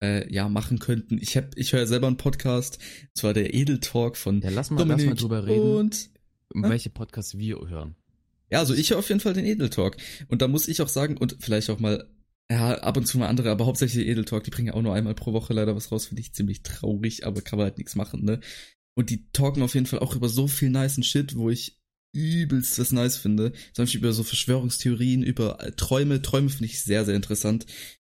äh, 0.02 0.32
ja 0.32 0.48
machen 0.48 0.78
könnten. 0.78 1.18
Ich 1.20 1.36
hab, 1.36 1.56
ich 1.56 1.72
höre 1.72 1.80
ja 1.80 1.86
selber 1.86 2.06
einen 2.06 2.16
Podcast, 2.16 2.78
und 3.02 3.16
zwar 3.16 3.34
der 3.34 3.54
Edel 3.54 3.80
Talk 3.80 4.16
von 4.16 4.40
Ja, 4.40 4.50
lass 4.50 4.70
mal, 4.70 4.78
lass 4.78 4.88
Dominik 4.88 5.06
mal 5.06 5.14
drüber 5.14 5.46
reden, 5.46 5.76
und 5.76 6.10
Hä? 6.54 6.62
welche 6.68 6.90
Podcasts 6.90 7.38
wir 7.38 7.56
hören. 7.68 7.96
ja, 8.50 8.58
also 8.58 8.74
ich 8.74 8.90
höre 8.90 8.98
auf 8.98 9.08
jeden 9.08 9.20
Fall 9.20 9.34
den 9.34 9.46
Edel 9.46 9.70
Talk 9.70 9.96
und 10.28 10.42
da 10.42 10.48
muss 10.48 10.68
ich 10.68 10.82
auch 10.82 10.88
sagen 10.88 11.16
und 11.16 11.36
vielleicht 11.40 11.70
auch 11.70 11.78
mal 11.78 12.08
ja, 12.50 12.76
ab 12.76 12.96
und 12.96 13.06
zu 13.06 13.18
mal 13.18 13.26
andere, 13.26 13.50
aber 13.50 13.66
hauptsächlich 13.66 14.06
Edel 14.06 14.24
Talk, 14.24 14.44
die 14.44 14.50
bringen 14.50 14.68
ja 14.68 14.74
auch 14.74 14.82
nur 14.82 14.94
einmal 14.94 15.14
pro 15.14 15.32
Woche 15.32 15.52
leider 15.52 15.74
was 15.74 15.90
raus, 15.90 16.06
finde 16.06 16.20
ich 16.20 16.32
ziemlich 16.32 16.62
traurig, 16.62 17.26
aber 17.26 17.40
kann 17.40 17.58
man 17.58 17.64
halt 17.64 17.78
nichts 17.78 17.96
machen, 17.96 18.24
ne? 18.24 18.40
Und 18.94 19.10
die 19.10 19.28
talken 19.32 19.62
auf 19.62 19.74
jeden 19.74 19.86
Fall 19.86 19.98
auch 19.98 20.14
über 20.14 20.28
so 20.28 20.48
viel 20.48 20.70
nicen 20.70 21.02
Shit, 21.02 21.36
wo 21.36 21.50
ich 21.50 21.78
übelst 22.14 22.78
was 22.78 22.92
nice 22.92 23.18
finde. 23.18 23.52
Zum 23.74 23.84
Beispiel 23.84 24.00
über 24.00 24.12
so 24.12 24.24
Verschwörungstheorien, 24.24 25.22
über 25.22 25.62
äh, 25.62 25.72
Träume. 25.72 26.22
Träume 26.22 26.48
finde 26.48 26.64
ich 26.64 26.82
sehr, 26.82 27.04
sehr 27.04 27.14
interessant. 27.14 27.66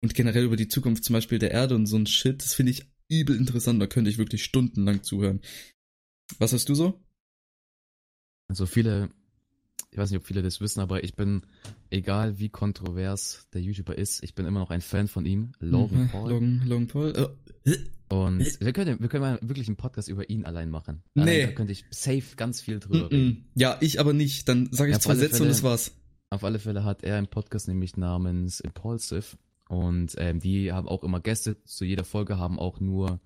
Und 0.04 0.14
generell 0.14 0.44
über 0.44 0.56
die 0.56 0.68
Zukunft 0.68 1.02
zum 1.02 1.14
Beispiel 1.14 1.38
der 1.38 1.50
Erde 1.50 1.74
und 1.74 1.86
so 1.86 1.96
ein 1.96 2.04
Shit, 2.06 2.42
das 2.42 2.52
finde 2.52 2.72
ich 2.72 2.86
übel 3.08 3.36
interessant. 3.36 3.80
Da 3.80 3.86
könnte 3.86 4.10
ich 4.10 4.18
wirklich 4.18 4.44
stundenlang 4.44 5.02
zuhören. 5.02 5.40
Was 6.38 6.52
hast 6.52 6.68
du 6.68 6.74
so? 6.74 7.00
Also 8.48 8.66
viele, 8.66 9.08
ich 9.90 9.96
weiß 9.96 10.10
nicht, 10.10 10.20
ob 10.20 10.26
viele 10.26 10.42
das 10.42 10.60
wissen, 10.60 10.80
aber 10.80 11.04
ich 11.04 11.14
bin, 11.16 11.40
egal 11.88 12.38
wie 12.38 12.50
kontrovers 12.50 13.48
der 13.54 13.62
YouTuber 13.62 13.96
ist, 13.96 14.22
ich 14.22 14.34
bin 14.34 14.44
immer 14.44 14.60
noch 14.60 14.68
ein 14.70 14.82
Fan 14.82 15.08
von 15.08 15.24
ihm, 15.24 15.52
Logan 15.58 16.02
Mhm, 16.02 16.08
Paul. 16.10 16.30
Logan, 16.30 16.62
Logan 16.66 16.86
Paul. 16.86 17.34
Äh, 17.64 17.76
Und 18.14 18.60
wir 18.60 18.72
können, 18.74 19.00
wir 19.00 19.08
können 19.08 19.22
mal 19.22 19.38
wirklich 19.40 19.68
einen 19.68 19.78
Podcast 19.78 20.08
über 20.08 20.28
ihn 20.28 20.44
allein 20.44 20.68
machen. 20.68 21.02
Allein 21.14 21.26
Nee. 21.38 21.46
Da 21.46 21.52
könnte 21.52 21.72
ich 21.72 21.86
safe 21.90 22.36
ganz 22.36 22.60
viel 22.60 22.78
drüber 22.78 23.06
mm, 23.06 23.08
reden. 23.14 23.26
mm. 23.28 23.44
Ja, 23.58 23.78
ich 23.80 23.98
aber 24.00 24.12
nicht. 24.12 24.46
Dann 24.50 24.70
sage 24.70 24.90
ich 24.90 24.96
Ja, 24.96 25.00
zwei 25.00 25.14
Sätze 25.14 25.36
und 25.36 25.38
Fälle. 25.38 25.48
das 25.48 25.62
war's. 25.62 25.92
Auf 26.28 26.44
alle 26.44 26.58
Fälle 26.58 26.84
hat 26.84 27.02
er 27.04 27.16
einen 27.16 27.28
Podcast 27.28 27.68
nämlich 27.68 27.96
namens 27.96 28.60
Impulsive 28.60 29.24
und 29.68 30.14
ähm, 30.18 30.40
die 30.40 30.72
haben 30.72 30.88
auch 30.88 31.02
immer 31.02 31.20
Gäste 31.20 31.62
zu 31.64 31.84
jeder 31.84 32.04
Folge, 32.04 32.38
haben 32.38 32.58
auch 32.58 32.80
nur 32.80 33.20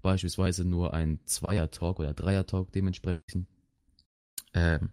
beispielsweise 0.00 0.64
nur 0.64 0.94
ein 0.94 1.20
Zweier-Talk 1.26 2.00
oder 2.00 2.14
Dreier-Talk 2.14 2.72
dementsprechend. 2.72 3.46
Ähm, 4.54 4.90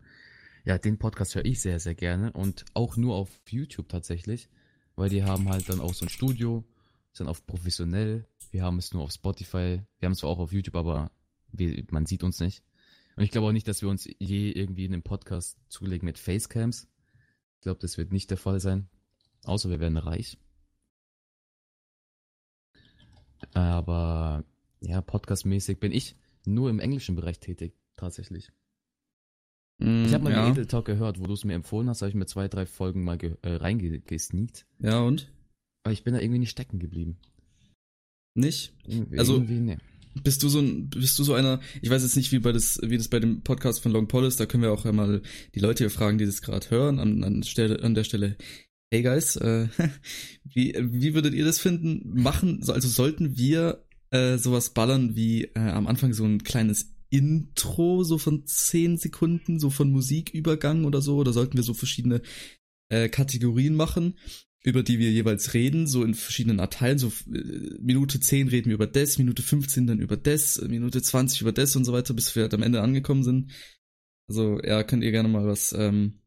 ja, 0.66 0.78
den 0.78 1.00
Podcast 1.00 1.36
höre 1.36 1.46
ich 1.46 1.62
sehr, 1.62 1.80
sehr 1.80 1.96
gerne 1.96 2.32
und 2.34 2.66
auch 2.74 2.98
nur 2.98 3.16
auf 3.16 3.30
YouTube 3.50 3.90
tatsächlich, 3.90 4.50
weil 4.96 5.10
die 5.10 5.24
haben 5.24 5.50
halt 5.50 5.70
dann 5.70 5.80
auch 5.80 5.94
so 5.94 6.06
ein 6.06 6.10
Studio, 6.10 6.64
sind 7.12 7.28
auf 7.28 7.46
professionell, 7.46 8.28
wir 8.52 8.64
haben 8.64 8.78
es 8.78 8.94
nur 8.94 9.04
auf 9.04 9.12
Spotify, 9.12 9.82
wir 10.00 10.06
haben 10.06 10.14
es 10.14 10.20
zwar 10.20 10.30
auch 10.30 10.40
auf 10.40 10.52
YouTube, 10.52 10.76
aber 10.76 11.12
wir, 11.52 11.84
man 11.92 12.06
sieht 12.06 12.24
uns 12.24 12.40
nicht. 12.40 12.64
Und 13.16 13.24
ich 13.24 13.32
glaube 13.32 13.48
auch 13.48 13.52
nicht, 13.52 13.68
dass 13.68 13.82
wir 13.82 13.90
uns 13.90 14.08
je 14.20 14.52
irgendwie 14.52 14.86
in 14.86 14.94
einem 14.94 15.04
Podcast 15.04 15.58
zulegen 15.70 16.06
mit 16.06 16.18
Facecams. 16.18 16.88
Ich 17.56 17.62
glaube, 17.62 17.80
das 17.82 17.98
wird 17.98 18.14
nicht 18.14 18.30
der 18.30 18.38
Fall 18.38 18.60
sein. 18.60 18.88
Außer 19.44 19.70
wir 19.70 19.80
werden 19.80 19.98
reich. 19.98 20.38
Aber 23.54 24.43
ja, 24.82 25.02
podcastmäßig 25.02 25.80
bin 25.80 25.91
ich 25.91 26.15
nur 26.45 26.69
im 26.69 26.80
englischen 26.80 27.15
Bereich 27.15 27.39
tätig, 27.39 27.73
tatsächlich. 27.95 28.52
Ich 29.82 30.13
habe 30.13 30.23
mal 30.25 30.32
Mm, 30.32 30.34
ja. 30.34 30.45
den 30.45 30.52
Edel 30.52 30.65
Talk 30.67 30.86
gehört, 30.86 31.19
wo 31.19 31.25
du 31.28 31.34
es 31.34 31.45
mir 31.45 31.54
empfohlen 31.54 31.88
hast, 31.89 32.02
habe 32.02 32.10
ich 32.10 32.15
mir 32.15 32.25
zwei, 32.25 32.49
drei 32.49 32.65
Folgen 32.65 33.04
mal 33.06 33.17
äh, 33.21 33.38
reingesneakt. 33.43 34.65
Ja, 34.80 34.99
und? 34.99 35.32
Aber 35.84 35.93
ich 35.93 36.04
bin 36.04 36.13
da 36.13 36.19
irgendwie 36.19 36.39
nicht 36.39 36.49
stecken 36.49 36.80
geblieben. 36.80 37.17
Nicht? 38.36 38.73
Irgendwie, 38.86 39.17
Also- 39.19 39.34
irgendwie, 39.36 39.60
nee. 39.60 39.78
Bist 40.23 40.41
du 40.43 40.49
so 40.49 40.60
ein, 40.60 40.89
bist 40.89 41.17
du 41.19 41.23
so 41.23 41.34
einer, 41.36 41.62
ich 41.82 41.89
weiß 41.89 42.02
jetzt 42.02 42.15
nicht, 42.17 42.32
wie 42.32 42.39
bei 42.39 42.52
das, 42.52 42.80
wie 42.84 42.97
das 42.97 43.08
bei 43.10 43.19
dem 43.19 43.41
Podcast 43.41 43.82
von 43.82 43.91
Long 43.91 44.10
ist, 44.23 44.39
da 44.39 44.47
können 44.47 44.63
wir 44.63 44.71
auch 44.73 44.84
einmal 44.84 45.21
die 45.56 45.60
Leute 45.60 45.84
hier 45.84 45.91
fragen, 45.91 46.17
die 46.17 46.25
das 46.25 46.41
gerade 46.41 46.69
hören, 46.71 46.99
an, 46.99 47.23
an, 47.23 47.43
Stelle, 47.43 47.82
an 47.84 47.93
der 47.93 48.04
Stelle. 48.04 48.36
Hey 48.91 49.04
guys, 49.04 49.36
äh, 49.36 49.67
wie, 50.43 50.73
wie 50.80 51.13
würdet 51.13 51.34
ihr 51.34 51.45
das 51.45 51.60
finden? 51.60 52.21
Machen, 52.21 52.63
so- 52.63 52.73
also 52.73 52.88
sollten 52.88 53.38
wir 53.38 53.86
äh, 54.12 54.38
sowas 54.38 54.71
ballern 54.71 55.15
wie 55.15 55.43
äh, 55.45 55.60
am 55.60 55.86
Anfang 55.88 56.13
so 56.13 56.25
ein 56.25 56.43
kleines 56.43 56.95
Intro, 57.12 58.04
so 58.04 58.17
von 58.17 58.45
zehn 58.47 58.97
Sekunden, 58.97 59.60
so 59.60 59.69
von 59.69 59.91
Musikübergang 59.91 60.86
oder 60.86 61.02
so, 61.02 61.17
oder 61.17 61.34
sollten 61.34 61.58
wir 61.58 61.63
so 61.63 61.73
verschiedene 61.75 62.21
äh, 62.89 63.10
Kategorien 63.10 63.75
machen, 63.75 64.17
über 64.63 64.82
die 64.84 64.97
wir 64.97 65.12
jeweils 65.12 65.54
reden, 65.54 65.86
so 65.86 66.04
in 66.04 66.15
verschiedenen 66.15 66.60
Arteilen, 66.60 66.97
so 66.97 67.10
äh, 67.32 67.78
Minute 67.80 68.19
10 68.19 68.47
reden 68.47 68.69
wir 68.69 68.75
über 68.75 68.88
das, 68.88 69.19
Minute 69.19 69.43
15 69.43 69.86
dann 69.86 69.99
über 69.99 70.17
das, 70.17 70.60
Minute 70.62 71.02
20 71.02 71.41
über 71.41 71.52
das 71.52 71.75
und 71.75 71.86
so 71.86 71.93
weiter, 71.93 72.15
bis 72.15 72.36
wir 72.36 72.43
halt 72.43 72.54
am 72.56 72.63
Ende 72.63 72.82
angekommen 72.82 73.23
sind. 73.23 73.52
Also, 74.28 74.60
ja, 74.63 74.84
könnt 74.84 75.04
ihr 75.04 75.12
gerne 75.12 75.30
mal 75.30 75.45
was, 75.45 75.73
ähm, 75.73 76.21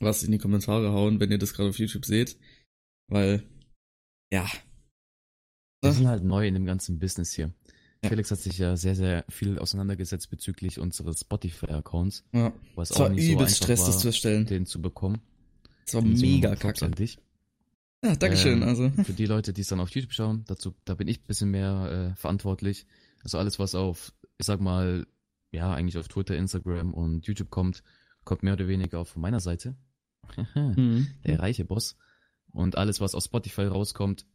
was 0.00 0.22
in 0.22 0.32
die 0.32 0.38
Kommentare 0.38 0.92
hauen, 0.92 1.20
wenn 1.20 1.30
ihr 1.30 1.38
das 1.38 1.54
gerade 1.54 1.68
auf 1.70 1.78
YouTube 1.78 2.04
seht. 2.04 2.36
Weil, 3.08 3.42
ja. 4.32 4.46
Wir 5.80 5.90
Ne? 5.90 5.96
sind 5.96 6.08
halt 6.08 6.24
neu 6.24 6.46
in 6.46 6.54
dem 6.54 6.64
ganzen 6.66 6.98
Business 6.98 7.32
hier. 7.32 7.52
Ja. 8.02 8.10
Felix 8.10 8.30
hat 8.30 8.38
sich 8.38 8.58
ja 8.58 8.76
sehr, 8.76 8.94
sehr 8.94 9.24
viel 9.28 9.58
auseinandergesetzt 9.58 10.30
bezüglich 10.30 10.78
unseres 10.78 11.20
Spotify-Accounts, 11.20 12.24
Ja. 12.32 12.52
was 12.74 12.90
Es 12.90 12.96
auch 12.96 13.00
war 13.00 13.08
nicht 13.10 13.26
so 13.26 13.32
übelst 13.32 13.54
einfach 13.56 13.64
Stress, 13.64 13.84
das 13.86 13.94
war, 13.96 14.00
zu 14.02 14.08
erstellen. 14.08 14.46
den 14.46 14.66
zu 14.66 14.80
bekommen. 14.80 15.20
Es 15.86 15.94
war 15.94 16.02
Deswegen 16.02 16.20
mega 16.34 16.54
kacke. 16.56 16.84
an 16.84 16.92
dich. 16.92 17.18
Ja, 18.04 18.14
Dankeschön, 18.14 18.62
Ähm, 18.62 18.68
also. 18.68 18.90
Für 19.04 19.12
die 19.12 19.26
Leute, 19.26 19.52
die 19.52 19.62
es 19.62 19.68
dann 19.68 19.80
auf 19.80 19.90
YouTube 19.90 20.12
schauen, 20.12 20.44
dazu, 20.46 20.74
da 20.84 20.94
bin 20.94 21.08
ich 21.08 21.18
ein 21.20 21.26
bisschen 21.26 21.50
mehr 21.50 22.12
äh, 22.14 22.16
verantwortlich. 22.20 22.86
Also 23.24 23.38
alles, 23.38 23.58
was 23.58 23.74
auf, 23.74 24.12
ich 24.36 24.46
sag 24.46 24.60
mal, 24.60 25.06
ja, 25.50 25.72
eigentlich 25.74 25.98
auf 25.98 26.06
Twitter, 26.06 26.36
Instagram 26.36 26.94
und 26.94 27.26
YouTube 27.26 27.50
kommt, 27.50 27.82
kommt 28.24 28.42
mehr 28.44 28.52
oder 28.52 28.68
weniger 28.68 29.00
auch 29.00 29.08
von 29.08 29.22
meiner 29.22 29.40
Seite. 29.40 29.74
Mhm. 30.54 31.08
Der 31.26 31.40
reiche 31.40 31.64
Boss. 31.64 31.96
Und 32.52 32.76
alles, 32.76 33.00
was 33.00 33.14
auf 33.14 33.24
Spotify 33.24 33.62
rauskommt, 33.64 34.26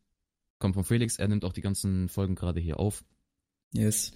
kommt 0.60 0.76
von 0.76 0.84
Felix. 0.84 1.18
Er 1.18 1.28
nimmt 1.28 1.46
auch 1.46 1.54
die 1.54 1.62
ganzen 1.62 2.10
Folgen 2.10 2.36
gerade 2.36 2.60
hier 2.60 2.80
auf. 2.80 3.04
Yes. 3.74 4.12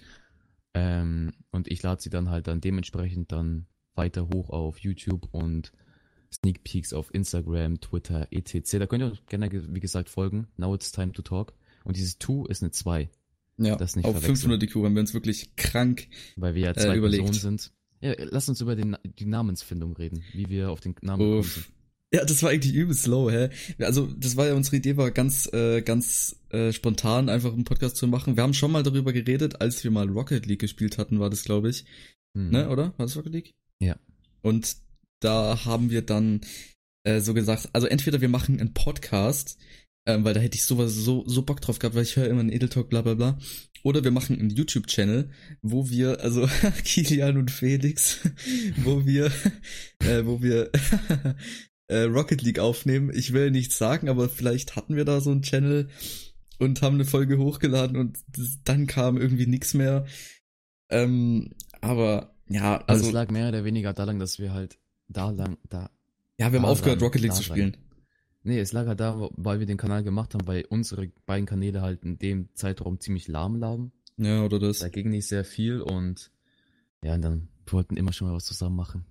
Ähm, 0.74 1.32
und 1.50 1.68
ich 1.68 1.82
lade 1.82 2.00
sie 2.00 2.10
dann 2.10 2.30
halt 2.30 2.46
dann 2.46 2.60
dementsprechend 2.60 3.32
dann 3.32 3.66
weiter 3.94 4.28
hoch 4.28 4.50
auf 4.50 4.78
YouTube 4.78 5.28
und 5.32 5.72
Sneak 6.32 6.62
Peeks 6.62 6.92
auf 6.92 7.12
Instagram, 7.14 7.80
Twitter, 7.80 8.28
etc. 8.30 8.78
Da 8.78 8.86
könnt 8.86 9.02
ihr 9.02 9.10
uns 9.10 9.26
gerne, 9.26 9.50
wie 9.50 9.80
gesagt, 9.80 10.08
folgen. 10.10 10.46
Now 10.56 10.74
it's 10.74 10.92
time 10.92 11.12
to 11.12 11.22
talk. 11.22 11.54
Und 11.84 11.96
dieses 11.96 12.18
To 12.18 12.44
ist 12.46 12.62
eine 12.62 12.70
2, 12.70 13.08
Ja, 13.56 13.76
Das 13.76 13.96
nicht 13.96 14.04
auf 14.04 14.12
verwechseln. 14.12 14.36
500 14.50 14.62
IQ, 14.62 14.76
wenn 14.82 14.94
wir 14.94 15.00
uns 15.00 15.14
wirklich 15.14 15.56
krank. 15.56 16.06
weil 16.36 16.54
wir 16.54 16.62
ja 16.66 16.70
Äh, 16.72 16.74
zwei 16.80 16.96
überlegt. 16.96 17.24
Personen 17.24 17.58
sind. 17.58 17.72
Ja, 18.00 18.14
lass 18.18 18.48
uns 18.48 18.60
über 18.60 18.76
den, 18.76 18.96
die 19.04 19.26
Namensfindung 19.26 19.96
reden, 19.96 20.22
wie 20.32 20.48
wir 20.48 20.70
auf 20.70 20.80
den 20.80 20.94
Namen. 21.02 21.38
Uff. 21.38 21.70
Ja, 22.12 22.24
das 22.24 22.42
war 22.42 22.50
eigentlich 22.50 22.72
übelst 22.72 23.06
low, 23.06 23.30
hä? 23.30 23.50
Also, 23.80 24.06
das 24.06 24.36
war 24.36 24.46
ja 24.46 24.54
unsere 24.54 24.76
Idee, 24.76 24.96
war 24.96 25.10
ganz, 25.10 25.52
äh, 25.52 25.82
ganz 25.82 26.36
äh, 26.48 26.72
spontan 26.72 27.28
einfach 27.28 27.52
einen 27.52 27.64
Podcast 27.64 27.96
zu 27.96 28.06
machen. 28.06 28.36
Wir 28.36 28.44
haben 28.44 28.54
schon 28.54 28.72
mal 28.72 28.82
darüber 28.82 29.12
geredet, 29.12 29.60
als 29.60 29.84
wir 29.84 29.90
mal 29.90 30.08
Rocket 30.08 30.46
League 30.46 30.60
gespielt 30.60 30.96
hatten, 30.96 31.20
war 31.20 31.28
das, 31.28 31.44
glaube 31.44 31.68
ich. 31.68 31.84
Mhm. 32.32 32.50
Ne, 32.50 32.68
oder? 32.70 32.94
War 32.96 33.06
das 33.06 33.16
Rocket 33.16 33.32
League? 33.32 33.54
Ja. 33.80 33.96
Und 34.40 34.76
da 35.20 35.66
haben 35.66 35.90
wir 35.90 36.00
dann 36.00 36.40
äh, 37.04 37.20
so 37.20 37.34
gesagt, 37.34 37.68
also 37.74 37.86
entweder 37.86 38.22
wir 38.22 38.30
machen 38.30 38.58
einen 38.58 38.72
Podcast, 38.72 39.58
ähm, 40.08 40.24
weil 40.24 40.32
da 40.32 40.40
hätte 40.40 40.56
ich 40.56 40.64
sowas 40.64 40.94
so, 40.94 41.22
so 41.26 41.42
Bock 41.42 41.60
drauf 41.60 41.78
gehabt, 41.78 41.94
weil 41.94 42.02
ich 42.02 42.16
höre 42.16 42.28
immer 42.28 42.40
einen 42.40 42.50
Edeltalk, 42.50 42.88
bla 42.88 43.02
bla 43.02 43.12
bla. 43.12 43.38
Oder 43.84 44.02
wir 44.02 44.10
machen 44.10 44.40
einen 44.40 44.48
YouTube-Channel, 44.48 45.30
wo 45.60 45.90
wir, 45.90 46.20
also 46.22 46.48
Kilian 46.84 47.36
und 47.36 47.50
Felix, 47.50 48.20
wo 48.78 49.04
wir, 49.04 49.26
äh, 49.98 50.24
wo 50.24 50.40
wir 50.40 50.70
äh, 51.88 52.02
Rocket 52.04 52.40
League 52.40 52.58
aufnehmen. 52.58 53.12
Ich 53.14 53.34
will 53.34 53.50
nichts 53.50 53.76
sagen, 53.76 54.08
aber 54.08 54.30
vielleicht 54.30 54.76
hatten 54.76 54.96
wir 54.96 55.04
da 55.04 55.20
so 55.20 55.30
einen 55.30 55.42
Channel 55.42 55.90
und 56.58 56.80
haben 56.80 56.94
eine 56.94 57.04
Folge 57.04 57.36
hochgeladen 57.36 57.98
und 57.98 58.18
das, 58.28 58.58
dann 58.64 58.86
kam 58.86 59.18
irgendwie 59.18 59.46
nichts 59.46 59.74
mehr. 59.74 60.06
Ähm, 60.88 61.50
aber 61.82 62.34
ja, 62.48 62.78
Also, 62.78 62.84
also 62.86 63.06
es 63.08 63.12
lag 63.12 63.30
mehr 63.30 63.48
oder 63.48 63.62
weniger 63.62 63.92
daran, 63.92 64.18
dass 64.18 64.38
wir 64.38 64.54
halt 64.54 64.78
da 65.08 65.30
lang, 65.30 65.58
da, 65.68 65.90
ja, 66.38 66.50
wir 66.50 66.60
haben 66.60 66.66
aufgehört, 66.66 67.02
Rocket 67.02 67.20
League 67.20 67.34
zu 67.34 67.42
spielen. 67.42 67.76
Nee, 68.48 68.58
es 68.60 68.72
lag 68.72 68.86
halt 68.86 68.98
da, 69.00 69.28
weil 69.36 69.60
wir 69.60 69.66
den 69.66 69.76
Kanal 69.76 70.02
gemacht 70.02 70.32
haben, 70.34 70.46
weil 70.46 70.64
unsere 70.70 71.08
beiden 71.26 71.44
Kanäle 71.46 71.82
halt 71.82 72.02
in 72.02 72.18
dem 72.18 72.48
Zeitraum 72.54 72.98
ziemlich 72.98 73.28
lahm 73.28 73.56
lagen. 73.56 73.92
Ja, 74.16 74.42
oder 74.42 74.58
das. 74.58 74.78
Da 74.78 74.88
ging 74.88 75.10
nicht 75.10 75.28
sehr 75.28 75.44
viel 75.44 75.80
und 75.82 76.30
ja, 77.04 77.14
und 77.14 77.22
dann 77.22 77.48
wir 77.66 77.72
wollten 77.74 77.96
immer 77.98 78.12
schon 78.14 78.26
mal 78.28 78.34
was 78.34 78.46
zusammen 78.46 78.76
machen. 78.76 79.04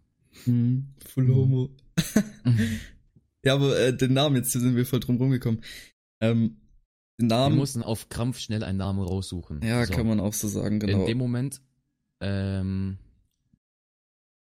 Hm, 0.45 0.87
full 1.05 1.27
homo. 1.29 1.69
ja, 3.45 3.53
aber 3.53 3.79
äh, 3.79 3.95
den 3.95 4.13
Namen, 4.13 4.37
jetzt 4.37 4.51
sind 4.51 4.75
wir 4.75 4.85
voll 4.85 4.99
drum 4.99 5.17
rumgekommen. 5.17 5.61
Ähm, 6.19 6.57
den 7.19 7.29
Wir 7.29 7.35
Namen, 7.37 7.55
mussten 7.57 7.83
auf 7.83 8.09
Krampf 8.09 8.39
schnell 8.39 8.63
einen 8.63 8.79
Namen 8.79 8.99
raussuchen. 8.99 9.61
ja, 9.63 9.85
So. 9.85 9.93
kann 9.93 10.07
man 10.07 10.19
auch 10.19 10.33
so 10.33 10.47
sagen, 10.47 10.79
genau. 10.79 11.01
In 11.01 11.05
dem 11.05 11.17
Moment 11.19 11.61
ähm, 12.21 12.97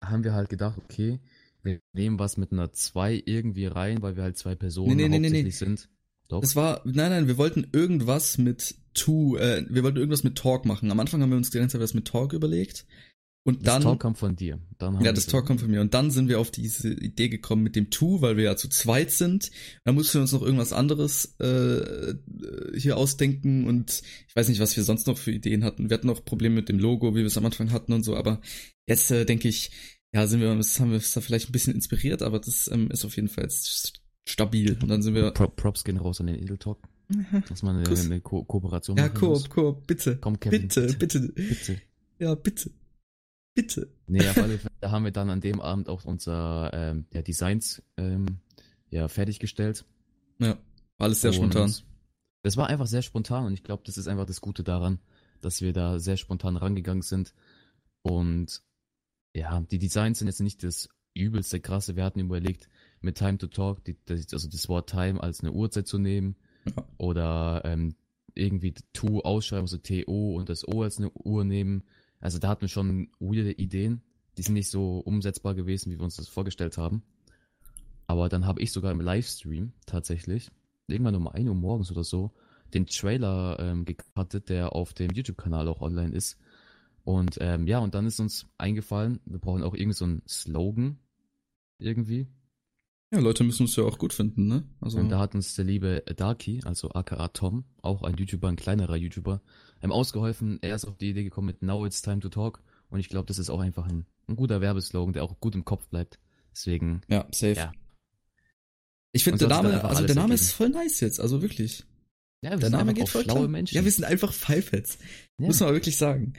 haben 0.03 0.25
wir 0.25 0.35
halt 0.35 0.51
gedacht, 0.51 0.79
okay, 0.85 1.19
wir 1.63 1.81
nehmen 1.93 2.19
was 2.19 2.37
mit 2.37 2.53
einer 2.53 2.73
2 2.73 3.23
irgendwie 3.27 3.67
rein, 3.67 4.03
weil 4.03 4.17
wir 4.17 4.23
halt 4.23 4.37
zwei 4.37 4.55
Personen 4.55 4.97
Nee, 4.97 5.09
nee, 5.09 5.09
nee, 5.09 5.19
nee, 5.19 5.27
hauptsächlich 5.27 5.59
sind. 5.59 5.89
Doch. 6.29 6.43
Es 6.43 6.57
war, 6.57 6.81
nein, 6.85 7.11
nein, 7.11 7.29
wir 7.29 7.37
wollten 7.37 7.67
irgendwas 7.73 8.39
mit 8.39 8.77
To, 8.95 9.37
äh, 9.37 9.67
wir 9.69 9.83
wollten 9.83 9.99
irgendwas 9.99 10.25
mit 10.25 10.37
Talk 10.37 10.65
machen. 10.65 10.91
Am 10.91 11.01
Anfang 11.01 11.23
haben 11.23 11.31
wir 11.31 11.37
uns 11.37 11.51
die 11.51 11.59
ganze 11.59 11.75
Zeit 11.75 11.83
was 11.83 11.95
mit 11.95 12.07
Talk 12.07 12.33
überlegt. 12.33 12.87
Und 13.45 13.67
das 13.67 13.75
dann, 13.75 13.83
Talk 13.83 14.01
kam 14.01 14.15
von 14.15 14.37
dir. 14.37 14.61
Dann 14.79 14.97
haben 14.97 15.05
ja, 15.05 15.13
das 15.13 15.27
Talk 15.27 15.47
kommt 15.47 15.61
von 15.61 15.71
mir. 15.71 15.81
Und 15.81 15.95
dann 15.95 16.13
sind 16.13 16.29
wir 16.29 16.39
auf 16.39 16.53
diese 16.53 16.93
Idee 16.93 17.29
gekommen 17.29 17.63
mit 17.63 17.75
dem 17.75 17.91
To, 17.91 18.23
weil 18.23 18.37
wir 18.37 18.45
ja 18.45 18.57
zu 18.57 18.69
zweit 18.69 19.11
sind. 19.11 19.51
Da 19.85 19.93
mussten 19.93 20.15
wir 20.15 20.21
uns 20.23 20.33
noch 20.33 20.43
irgendwas 20.43 20.73
anderes 20.73 21.35
äh, 21.41 22.15
hier 22.77 22.97
ausdenken 22.97 23.67
und 23.67 24.03
ich 24.29 24.37
weiß 24.37 24.49
nicht, 24.49 24.61
was 24.61 24.77
wir 24.77 24.85
sonst 24.85 25.09
noch 25.09 25.19
für 25.19 25.33
Ideen 25.33 25.65
hatten. 25.65 25.91
Wir 25.91 25.95
hatten 25.95 26.07
noch 26.07 26.25
Probleme 26.25 26.55
mit 26.55 26.69
dem 26.69 26.79
Logo, 26.79 27.15
wie 27.15 27.21
wir 27.21 27.27
es 27.27 27.37
am 27.37 27.47
Anfang 27.47 27.73
hatten 27.73 27.93
und 27.93 28.05
so, 28.05 28.17
aber 28.17 28.41
jetzt 28.87 29.11
äh, 29.11 29.25
denke 29.25 29.49
ich, 29.49 29.73
ja, 30.13 30.27
sind 30.27 30.41
wir, 30.41 30.51
haben 30.51 30.91
wir 30.91 30.97
uns 30.97 31.13
da 31.13 31.21
vielleicht 31.21 31.49
ein 31.49 31.53
bisschen 31.53 31.75
inspiriert, 31.75 32.23
aber 32.23 32.39
das 32.39 32.69
ähm, 32.73 32.91
ist 32.91 33.05
auf 33.05 33.17
jeden 33.17 33.29
Fall 33.29 33.49
stabil. 34.27 34.77
Und 34.81 34.89
dann 34.89 35.03
sind 35.03 35.15
wir. 35.15 35.31
Pro 35.33 35.49
Props 35.49 35.85
gehen 35.85 35.97
raus 35.97 36.21
an 36.21 36.27
den 36.27 36.37
Edel 36.37 36.59
Talk. 36.59 36.79
Dass 37.49 37.63
man 37.63 37.77
eine, 37.77 37.85
Kuss. 37.85 38.07
eine 38.07 38.21
Ko 38.21 38.45
Kooperation 38.45 38.97
Ja, 38.97 39.05
machen 39.05 39.19
Koop, 39.19 39.31
muss. 39.31 39.49
Koop, 39.51 39.87
bitte. 39.87 40.17
Komm, 40.19 40.39
Kevin. 40.39 40.63
Bitte, 40.63 40.95
bitte, 40.95 41.21
Bitte. 41.29 41.81
Ja, 42.19 42.35
bitte. 42.35 42.71
Bitte. 43.55 43.93
Nee, 44.07 44.27
auf 44.29 44.39
alle 44.39 44.59
Fälle 44.81 44.93
haben 44.93 45.05
wir 45.05 45.13
dann 45.13 45.31
an 45.31 45.41
dem 45.41 45.61
Abend 45.61 45.89
auch 45.89 46.05
unser 46.05 46.71
ähm, 46.73 47.07
ja, 47.13 47.23
Designs 47.23 47.83
ähm, 47.97 48.39
ja, 48.91 49.09
fertiggestellt. 49.09 49.85
Ja, 50.39 50.59
war 50.99 51.07
alles 51.07 51.21
sehr 51.21 51.31
Und 51.31 51.37
spontan. 51.37 51.75
Das 52.43 52.57
war 52.57 52.69
einfach 52.69 52.87
sehr 52.87 53.03
spontan 53.03 53.47
und 53.47 53.53
ich 53.53 53.63
glaube, 53.63 53.83
das 53.87 53.99
ist 53.99 54.09
einfach 54.09 54.27
das 54.27 54.41
Gute 54.41 54.65
daran, 54.65 54.99
dass 55.41 55.61
wir 55.61 55.73
da 55.73 55.99
sehr 55.99 56.17
spontan 56.17 56.57
rangegangen 56.57 57.03
sind. 57.03 57.35
Und 58.03 58.63
ja, 59.35 59.61
die 59.61 59.79
Designs 59.79 60.19
sind 60.19 60.29
jetzt 60.29 60.41
nicht 60.41 60.63
das 60.63 60.89
übelste 61.15 61.61
krasse. 61.61 61.97
Wir 61.97 62.05
hatten 62.05 62.21
überlegt, 62.21 62.69
mit 63.01 63.17
Time 63.19 63.39
to 63.39 63.47
Talk, 63.49 63.85
die, 63.85 63.97
das, 64.07 64.33
also 64.33 64.49
das 64.49 64.69
Wort 64.69 64.89
Time 64.91 65.23
als 65.23 65.41
eine 65.41 65.53
Uhrzeit 65.53 65.87
zu 65.87 65.99
nehmen 65.99 66.37
Ja. 66.65 66.87
oder 66.97 67.63
ähm, 67.65 67.97
irgendwie 68.35 68.75
To 68.93 69.21
ausschreiben, 69.23 69.65
also 69.65 69.79
TO 69.79 70.37
und 70.37 70.49
das 70.49 70.67
O 70.67 70.83
als 70.83 70.99
eine 70.99 71.11
Uhr 71.11 71.45
nehmen. 71.45 71.83
Also 72.21 72.39
da 72.39 72.49
hatten 72.49 72.63
wir 72.63 72.69
schon 72.69 73.09
weirde 73.19 73.53
Ideen. 73.53 74.03
Die 74.39 74.43
sind 74.43 74.55
nicht 74.55 74.71
so 74.71 74.99
umsetzbar 75.01 75.55
gewesen, 75.55 75.91
wie 75.91 75.99
wir 75.99 76.05
uns 76.05 76.17
das 76.17 76.29
vorgestellt 76.29 76.79
haben. 76.79 77.03
Aber 78.07 78.29
dann 78.29 78.47
habe 78.47 78.61
ich 78.63 78.73
sogar 78.73 78.93
im 78.93 79.01
Livestream 79.01 79.73
tatsächlich, 79.87 80.51
irgendwann 80.87 81.15
um 81.17 81.29
1 81.29 81.49
Uhr 81.49 81.55
morgens 81.55 81.91
oder 81.91 82.05
so, 82.05 82.33
den 82.73 82.87
Trailer 82.87 83.59
ähm, 83.61 83.85
gecuttet, 83.85 84.49
der 84.49 84.75
auf 84.75 84.95
dem 84.95 85.11
YouTube-Kanal 85.11 85.69
auch 85.69 85.81
online 85.83 86.15
ist. 86.15 86.39
Und 87.05 87.39
ähm, 87.41 87.67
ja, 87.67 87.79
und 87.81 87.95
dann 87.95 88.07
ist 88.07 88.21
uns 88.21 88.47
eingefallen, 88.59 89.21
wir 89.25 89.39
brauchen 89.39 89.63
auch 89.63 89.75
irgendwie 89.75 89.97
so 89.97 90.05
einen 90.05 90.23
Slogan 90.29 90.99
irgendwie. 91.79 92.29
Ja, 93.13 93.19
Leute 93.21 93.45
müssen 93.45 93.65
uns 93.65 93.77
ja 93.77 93.85
auch 93.85 93.99
gut 93.99 94.13
finden, 94.15 94.47
ne? 94.47 94.65
Also, 94.81 94.99
Und 94.99 95.11
da 95.11 95.19
hat 95.19 95.35
uns 95.35 95.55
der 95.55 95.67
liebe 95.67 96.03
Darky, 96.17 96.61
also 96.65 96.91
aka 96.93 97.29
Tom, 97.29 97.65
auch 97.83 98.03
ein 98.03 98.17
YouTuber, 98.17 98.49
ein 98.49 98.57
kleinerer 98.57 98.97
YouTuber, 98.97 99.43
ähm, 99.83 99.93
ausgeholfen. 99.93 100.59
Er 100.63 100.75
ist 100.77 100.87
auf 100.87 100.97
die 100.97 101.11
Idee 101.11 101.25
gekommen 101.25 101.49
mit 101.49 101.61
Now 101.63 101.85
it's 101.85 102.01
time 102.01 102.21
to 102.21 102.31
talk. 102.31 102.63
Und 102.89 103.01
ich 103.01 103.09
glaube, 103.09 103.27
das 103.27 103.39
ist 103.39 103.51
auch 103.51 103.61
einfach 103.61 103.87
ein, 103.87 104.07
ein 104.29 104.37
guter 104.37 104.61
Werbeslogan, 104.61 105.13
der 105.13 105.25
auch 105.25 105.39
gut 105.41 105.55
im 105.55 105.65
Kopf 105.65 105.89
bleibt. 105.89 106.19
Deswegen, 106.53 107.03
ja, 107.09 107.27
safe. 107.33 107.55
Ja. 107.55 107.73
Ich 109.13 109.25
finde, 109.25 109.45
Und 109.45 109.51
der 109.51 109.63
Name, 109.63 109.85
also 109.85 110.07
der 110.07 110.15
Name 110.15 110.33
ergeben. 110.33 110.35
ist 110.35 110.53
voll 110.53 110.69
nice 110.71 111.01
jetzt, 111.01 111.21
also 111.21 111.43
wirklich. 111.43 111.85
ja, 112.43 112.53
wir 112.53 112.59
Der 112.59 112.71
Name 112.71 112.95
geht 112.95 113.09
voll 113.11 113.25
schlaue 113.25 113.41
klar. 113.41 113.49
Menschen. 113.49 113.75
Ja, 113.75 113.85
wir 113.85 113.93
sind 113.93 114.05
einfach 114.05 114.33
Fiveheads. 114.33 114.99
Ja. 115.39 115.47
Muss 115.49 115.61
man 115.61 115.73
wirklich 115.75 115.97
sagen. 115.99 116.33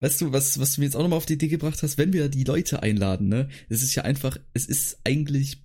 Weißt 0.00 0.20
du, 0.20 0.32
was, 0.32 0.58
was 0.58 0.74
du 0.74 0.80
mir 0.80 0.86
jetzt 0.86 0.96
auch 0.96 1.02
nochmal 1.02 1.18
auf 1.18 1.26
die 1.26 1.34
Idee 1.34 1.48
gebracht 1.48 1.82
hast, 1.82 1.98
wenn 1.98 2.12
wir 2.12 2.28
die 2.28 2.44
Leute 2.44 2.82
einladen, 2.82 3.28
ne? 3.28 3.48
Es 3.68 3.82
ist 3.82 3.94
ja 3.94 4.02
einfach, 4.02 4.38
es 4.54 4.66
ist 4.66 5.00
eigentlich 5.04 5.62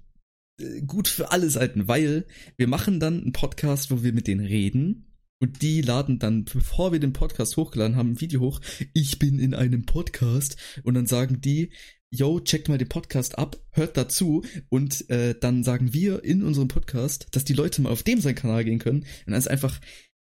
äh, 0.60 0.82
gut 0.82 1.08
für 1.08 1.32
alle 1.32 1.50
Seiten, 1.50 1.88
weil 1.88 2.26
wir 2.58 2.67
machen 2.67 3.00
dann 3.00 3.21
einen 3.21 3.32
Podcast, 3.32 3.91
wo 3.91 4.04
wir 4.04 4.12
mit 4.12 4.28
denen 4.28 4.45
reden 4.45 5.15
und 5.39 5.62
die 5.62 5.82
laden 5.82 6.19
dann, 6.19 6.43
bevor 6.45 6.91
wir 6.91 7.00
den 7.00 7.13
Podcast 7.13 7.56
hochgeladen 7.56 7.95
haben, 7.95 8.12
ein 8.12 8.21
Video 8.21 8.41
hoch, 8.41 8.60
ich 8.93 9.19
bin 9.19 9.39
in 9.39 9.54
einem 9.54 9.86
Podcast 9.86 10.58
und 10.84 10.95
dann 10.95 11.08
sagen 11.08 11.39
die, 11.39 11.71
yo, 12.10 12.39
checkt 12.39 12.67
mal 12.67 12.78
den 12.78 12.89
Podcast 12.89 13.38
ab, 13.38 13.58
hört 13.71 13.95
dazu 13.95 14.43
und 14.69 15.10
äh, 15.10 15.38
dann 15.39 15.63
sagen 15.63 15.93
wir 15.93 16.24
in 16.24 16.43
unserem 16.43 16.67
Podcast, 16.67 17.28
dass 17.32 17.45
die 17.45 17.54
Leute 17.54 17.82
mal 17.82 17.91
auf 17.91 18.04
dem 18.04 18.19
seinen 18.21 18.36
Kanal 18.36 18.65
gehen 18.65 18.80
können 18.80 19.06
und 19.26 19.34
das 19.34 19.45
ist 19.45 19.52
einfach, 19.52 19.80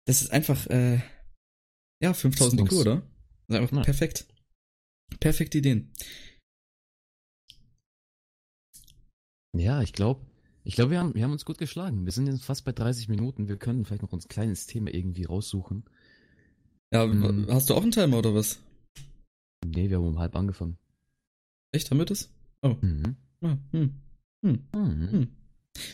das 0.06 0.22
ist 0.22 0.32
einfach, 0.32 0.68
äh, 0.68 1.00
ja, 2.02 2.14
5000 2.14 2.62
IQ, 2.62 2.70
Songs. 2.70 2.82
oder? 2.82 3.13
Einfach 3.50 3.78
Ja. 3.78 3.84
perfekt. 3.84 4.26
Perfekte 5.20 5.58
Ideen. 5.60 5.92
Ja, 9.56 9.82
ich 9.82 9.94
glaube, 9.94 10.26
ich 10.64 10.76
glaube, 10.76 10.92
wir 10.92 11.00
haben, 11.00 11.14
wir 11.14 11.24
haben 11.24 11.32
uns 11.32 11.46
gut 11.46 11.58
geschlagen. 11.58 12.06
Wir 12.06 12.12
sind 12.12 12.28
jetzt 12.28 12.44
fast 12.46 12.66
bei 12.66 12.72
30 12.72 13.10
Minuten. 13.10 13.48
Wir 13.48 13.58
können 13.58 13.86
vielleicht 13.86 14.02
noch 14.02 14.14
ein 14.14 14.20
kleines 14.22 14.66
Thema 14.66 14.94
irgendwie 14.94 15.26
raussuchen. 15.26 15.84
Ja, 16.92 17.06
Mhm. 17.06 17.48
hast 17.50 17.70
du 17.70 17.76
auch 17.76 17.84
einen 17.84 17.92
Timer 17.92 18.18
oder 18.18 18.34
was? 18.34 18.60
Nee, 19.66 19.90
wir 19.90 19.98
haben 19.98 20.08
um 20.08 20.20
halb 20.20 20.36
angefangen. 20.36 20.78
Echt, 21.72 21.90
haben 21.92 21.98
wir 22.00 22.06
das? 22.06 22.30
Oh. 22.62 22.76
Mhm. 22.82 23.16
Ah, 23.42 23.58
hm. 23.72 24.02
Hm. 24.46 24.68
Mhm. 24.74 25.10
Hm. 25.12 25.28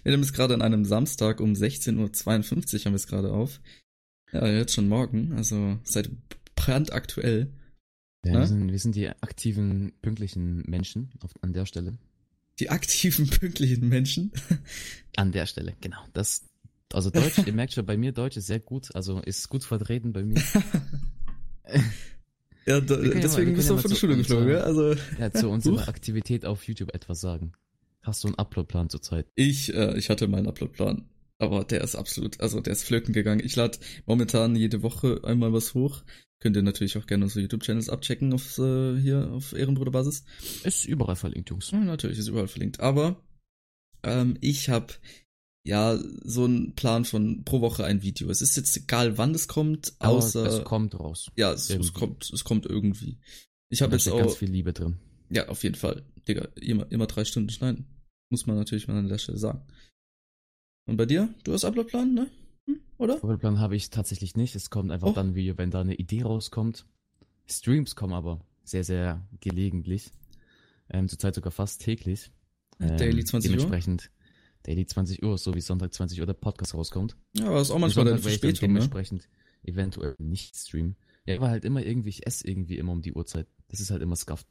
Wir 0.04 0.12
nehmen 0.12 0.24
es 0.24 0.34
gerade 0.34 0.54
an 0.54 0.62
einem 0.62 0.86
Samstag 0.86 1.40
um 1.40 1.54
16.52 1.54 2.80
Uhr 2.80 2.86
haben 2.86 2.92
wir 2.94 2.96
es 2.96 3.08
gerade 3.08 3.32
auf. 3.32 3.62
Ja, 4.32 4.46
jetzt 4.48 4.74
schon 4.74 4.90
morgen, 4.90 5.34
also 5.34 5.80
seit 5.84 6.10
brandaktuell. 6.66 7.52
Ja, 8.26 8.34
Ne? 8.34 8.40
wir, 8.40 8.48
sind, 8.48 8.72
wir 8.72 8.80
sind 8.80 8.96
die 8.96 9.08
aktiven, 9.08 9.94
pünktlichen 10.02 10.64
Menschen 10.70 11.10
auf, 11.24 11.32
an 11.42 11.54
der 11.54 11.66
Stelle. 11.66 11.98
Die 12.60 12.70
aktiven, 12.70 13.28
pünktlichen 13.40 13.88
Menschen. 13.88 14.32
An 15.16 15.32
der 15.32 15.46
Stelle, 15.46 15.76
genau. 15.80 16.00
Das, 16.14 16.46
also 16.92 17.10
Deutsch, 17.12 17.38
ihr 17.46 17.54
merkt 17.54 17.72
schon, 17.74 17.86
bei 17.86 17.96
mir 17.96 18.12
Deutsch 18.12 18.36
ist 18.36 18.48
sehr 18.48 18.60
gut, 18.60 18.94
also 18.94 19.22
ist 19.22 19.48
gut 19.48 19.64
vertreten 19.64 20.12
bei 20.12 20.24
mir. 20.24 20.42
Ja, 22.66 22.80
da, 22.82 22.90
Wir 22.90 22.98
können 22.98 23.06
ja 23.10 23.14
mal- 23.16 23.22
deswegen 23.22 23.50
wir 23.52 23.56
bist 23.56 23.70
du 23.70 23.74
ja 23.76 23.80
von 23.82 23.90
der 23.90 23.98
Schule 23.98 24.18
geflogen, 24.18 24.44
unserer- 24.46 24.60
ja? 24.60 24.64
Also, 24.64 24.96
Ja, 25.20 25.32
zu 25.32 25.50
unserer. 25.50 25.88
Aktivität 25.88 26.46
auf 26.46 26.64
YouTube 26.68 26.94
etwas 26.94 27.20
sagen. 27.22 27.54
Hast 28.02 28.24
du 28.24 28.28
einen 28.28 28.36
Uploadplan 28.38 28.90
zurzeit? 28.90 29.28
Ich, 29.36 29.74
äh, 29.74 29.98
ich 29.98 30.10
hatte 30.10 30.28
meinen 30.28 30.48
Uploadplan, 30.48 31.06
aber 31.40 31.64
der 31.64 31.82
ist 31.84 31.96
absolut, 31.96 32.40
also 32.42 32.60
der 32.62 32.74
ist 32.74 32.84
flöten 32.84 33.14
gegangen. 33.14 33.42
Ich 33.44 33.56
lade 33.56 33.78
momentan 34.06 34.56
jede 34.56 34.84
Woche 34.84 35.22
einmal 35.24 35.52
was 35.54 35.74
hoch. 35.74 36.04
Könnt 36.42 36.56
ihr 36.56 36.62
natürlich 36.62 36.98
auch 36.98 37.06
gerne 37.08 37.26
unsere 37.26 37.42
YouTube-Channels 37.42 37.90
abchecken 37.90 38.32
auf 38.34 38.58
äh, 38.60 38.98
hier 39.00 39.30
auf 39.32 39.54
Ehrenbruderbasis. 39.54 40.24
Ist 40.64 40.86
überall 40.86 41.16
verlinkt, 41.18 41.50
Jungs. 41.50 41.72
Ja, 41.72 41.80
natürlich 41.80 42.18
ist 42.20 42.28
überall 42.28 42.48
verlinkt. 42.48 42.80
Aber 42.80 43.22
Ähm, 44.04 44.38
ich 44.40 44.70
habe 44.70 44.94
ja 45.66 46.00
so 46.24 46.46
einen 46.46 46.74
Plan 46.76 47.04
von 47.04 47.44
pro 47.44 47.60
Woche 47.60 47.84
ein 47.84 48.02
Video. 48.02 48.30
Es 48.30 48.42
ist 48.42 48.56
jetzt 48.56 48.76
egal, 48.78 49.18
wann 49.18 49.36
es 49.36 49.50
kommt, 49.50 49.94
Aber 50.00 50.14
außer 50.14 50.46
es 50.46 50.64
kommt 50.64 50.98
raus. 50.98 51.30
ja, 51.36 51.52
es, 51.52 51.70
es 51.70 51.94
kommt, 51.94 52.32
es 52.34 52.44
kommt 52.46 52.66
irgendwie. 52.66 53.20
Ich 53.70 53.82
habe 53.82 53.94
jetzt 53.96 54.06
ja 54.06 54.16
ganz 54.16 54.32
auch 54.32 54.38
viel 54.38 54.50
Liebe 54.50 54.72
drin. 54.72 54.98
ja 55.30 55.50
auf 55.50 55.64
jeden 55.64 55.76
Fall, 55.76 56.04
Digga, 56.28 56.48
immer 56.56 56.90
immer 56.92 57.08
drei 57.08 57.26
Stunden 57.26 57.50
schneiden, 57.50 57.86
muss 58.32 58.48
man 58.48 58.56
natürlich 58.56 58.88
mal 58.88 58.98
an 58.98 59.10
der 59.10 59.18
Stelle 59.18 59.38
sagen. 59.38 59.68
Und 60.90 60.98
bei 60.98 61.06
dir, 61.06 61.34
du 61.44 61.54
hast 61.54 61.66
Uploadplan, 61.66 62.14
ne? 62.14 62.28
Hm, 62.66 62.80
oder? 62.98 63.18
Vorbildplan 63.18 63.60
habe 63.60 63.76
ich 63.76 63.90
tatsächlich 63.90 64.36
nicht. 64.36 64.56
Es 64.56 64.70
kommt 64.70 64.92
einfach 64.92 65.08
Oh. 65.10 65.14
dann, 65.14 65.36
wie 65.36 65.58
wenn 65.58 65.72
da 65.72 65.82
eine 65.82 65.96
Idee 65.96 66.24
rauskommt. 66.24 66.86
Streams 67.48 67.96
kommen 67.96 68.14
aber 68.14 68.46
sehr, 68.64 68.84
sehr 68.84 69.28
gelegentlich. 69.40 70.12
Ähm, 70.90 71.08
zurzeit 71.08 71.36
sogar 71.36 71.52
fast 71.52 71.82
täglich. 71.82 72.32
Ähm, 72.80 72.98
Daily 72.98 73.24
20 73.24 73.52
Uhr? 73.52 73.58
Dementsprechend 73.58 74.12
Daily 74.64 74.86
20 74.86 75.24
Uhr, 75.24 75.38
so 75.38 75.54
wie 75.56 75.62
Sonntag 75.62 75.94
20 75.94 76.20
Uhr 76.20 76.26
der 76.26 76.34
Podcast 76.34 76.74
rauskommt. 76.74 77.16
Ja, 77.38 77.48
aber 77.48 77.62
ist 77.62 77.72
auch 77.72 77.76
Und 77.76 77.82
manchmal 77.82 78.06
ich 78.08 78.12
dann 78.14 78.20
Verspätung, 78.22 78.70
ne? 78.70 78.80
dementsprechend 78.80 79.30
eventuell 79.64 80.16
nicht 80.20 80.56
streamen. 80.56 80.96
Ja, 81.26 81.36
aber 81.38 81.50
halt 81.50 81.66
immer 81.66 81.86
irgendwie, 81.86 82.10
ich 82.10 82.26
esse 82.26 82.48
irgendwie 82.48 82.78
immer 82.78 82.92
um 82.92 83.02
die 83.02 83.14
Uhrzeit. 83.14 83.48
Das 83.68 83.80
ist 83.80 83.92
halt 83.92 84.02
immer 84.02 84.16
scuffed. 84.16 84.48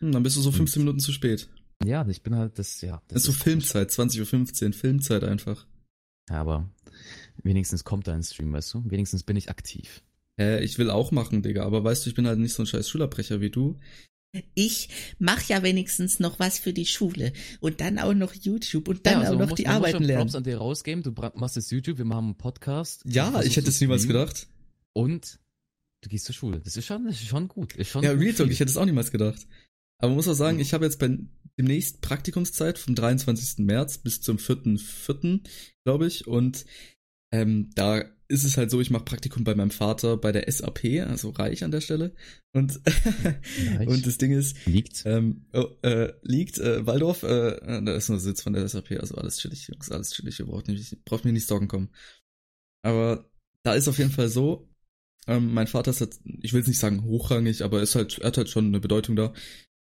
Hm, 0.00 0.12
dann 0.12 0.22
bist 0.22 0.36
du 0.36 0.40
so 0.40 0.50
Und- 0.50 0.56
15 0.56 0.82
Minuten 0.82 1.00
zu 1.00 1.12
spät. 1.12 1.48
Ja, 1.82 2.06
ich 2.08 2.22
bin 2.22 2.34
halt, 2.36 2.58
das, 2.58 2.80
ja. 2.80 3.02
Das 3.08 3.22
ist 3.22 3.26
so 3.26 3.32
Filmzeit, 3.32 3.90
20.15 3.90 4.66
Uhr, 4.68 4.72
Filmzeit 4.72 5.24
einfach. 5.24 5.66
Ja, 6.30 6.40
aber 6.40 6.68
wenigstens 7.42 7.84
kommt 7.84 8.06
da 8.06 8.14
ein 8.14 8.22
Stream, 8.22 8.52
weißt 8.52 8.74
du? 8.74 8.82
Wenigstens 8.90 9.22
bin 9.24 9.36
ich 9.36 9.50
aktiv. 9.50 10.02
Hä, 10.38 10.60
ich 10.64 10.78
will 10.78 10.90
auch 10.90 11.10
machen, 11.12 11.42
Digga, 11.42 11.64
aber 11.64 11.84
weißt 11.84 12.04
du, 12.06 12.10
ich 12.10 12.16
bin 12.16 12.26
halt 12.26 12.38
nicht 12.38 12.54
so 12.54 12.62
ein 12.62 12.66
scheiß 12.66 12.88
Schulabbrecher 12.88 13.40
wie 13.40 13.50
du. 13.50 13.78
Ich 14.54 14.88
mach 15.20 15.42
ja 15.44 15.62
wenigstens 15.62 16.18
noch 16.18 16.40
was 16.40 16.58
für 16.58 16.72
die 16.72 16.86
Schule 16.86 17.32
und 17.60 17.80
dann 17.80 18.00
auch 18.00 18.14
noch 18.14 18.34
YouTube 18.34 18.88
und 18.88 19.06
dann 19.06 19.12
Ja, 19.14 19.20
also 19.20 19.34
auch 19.34 19.38
noch 19.38 19.48
muss- 19.50 19.56
die 19.58 19.62
man 19.64 19.72
muss 19.74 19.76
Arbeiten 19.78 19.96
schon 19.98 20.04
lernen. 20.06 20.22
Props 20.22 20.34
an 20.34 20.42
dir 20.44 20.56
rausgeben. 20.58 21.02
Du 21.04 21.12
machst 21.36 21.54
jetzt 21.56 21.70
YouTube, 21.70 21.98
wir 21.98 22.04
machen 22.04 22.24
einen 22.24 22.34
Podcast. 22.36 23.04
Ja, 23.06 23.40
ich 23.42 23.56
hätte 23.56 23.68
es 23.68 23.80
niemals 23.80 24.08
gedacht. 24.08 24.48
Und 24.92 25.38
du 26.02 26.08
gehst 26.08 26.24
zur 26.24 26.34
Schule. 26.34 26.60
Das 26.60 26.76
ist 26.76 26.84
schon, 26.86 27.04
das 27.04 27.14
ist 27.20 27.28
schon 27.28 27.46
gut. 27.46 27.76
Ist 27.76 27.90
schon 27.90 28.02
Ja, 28.02 28.12
gut 28.12 28.22
Real 28.22 28.32
Talk, 28.34 28.46
viel. 28.46 28.52
ich 28.54 28.60
hätte 28.60 28.70
es 28.70 28.76
auch 28.76 28.84
niemals 28.86 29.12
gedacht. 29.12 29.46
Aber 29.98 30.08
man 30.08 30.16
muss 30.16 30.26
auch 30.26 30.34
sagen, 30.34 30.56
Mhm. 30.56 30.62
ich 30.62 30.74
habe 30.74 30.84
jetzt 30.84 30.98
bei 30.98 31.16
demnächst 31.58 32.00
Praktikumszeit 32.00 32.78
vom 32.78 32.94
23. 32.94 33.64
März 33.64 33.98
bis 33.98 34.20
zum 34.20 34.38
4.4., 34.38 35.40
glaube 35.84 36.06
ich. 36.06 36.26
Und 36.26 36.64
ähm, 37.32 37.70
da 37.74 38.04
ist 38.28 38.44
es 38.44 38.56
halt 38.56 38.70
so, 38.70 38.80
ich 38.80 38.90
mache 38.90 39.04
Praktikum 39.04 39.44
bei 39.44 39.54
meinem 39.54 39.70
Vater 39.70 40.16
bei 40.16 40.32
der 40.32 40.50
SAP, 40.50 40.84
also 41.06 41.30
reich 41.30 41.62
an 41.62 41.70
der 41.70 41.80
Stelle. 41.80 42.14
Und, 42.52 42.80
Reich. 43.76 43.86
und 43.86 44.06
das 44.06 44.18
Ding 44.18 44.32
ist, 44.32 44.56
liegt. 44.66 45.02
ähm, 45.04 45.46
oh, 45.52 45.66
äh, 45.82 46.12
liegt 46.22 46.58
äh, 46.58 46.86
Waldorf, 46.86 47.22
äh, 47.22 47.82
da 47.84 47.94
ist 47.94 48.08
nur 48.08 48.18
Sitz 48.18 48.42
von 48.42 48.54
der 48.54 48.66
SAP, 48.66 48.92
also 48.92 49.16
alles 49.16 49.38
chillig, 49.38 49.68
Jungs, 49.68 49.90
alles 49.90 50.12
chillig, 50.12 50.38
ihr 50.40 50.46
braucht, 50.46 50.68
nicht, 50.68 51.04
braucht 51.04 51.24
mir 51.24 51.32
nicht 51.32 51.46
Sorgen 51.46 51.68
kommen. 51.68 51.90
Aber 52.82 53.30
da 53.62 53.74
ist 53.74 53.88
auf 53.88 53.98
jeden 53.98 54.10
Fall 54.10 54.28
so, 54.28 54.68
ähm, 55.26 55.52
mein 55.52 55.66
Vater 55.66 55.90
ist 55.90 56.00
halt, 56.00 56.18
ich 56.24 56.52
will 56.52 56.60
es 56.62 56.66
nicht 56.68 56.78
sagen 56.78 57.04
hochrangig, 57.04 57.62
aber 57.62 57.82
ist 57.82 57.94
halt, 57.94 58.18
er 58.18 58.28
hat 58.28 58.36
halt 58.36 58.48
schon 58.48 58.66
eine 58.66 58.80
Bedeutung 58.80 59.16
da. 59.16 59.32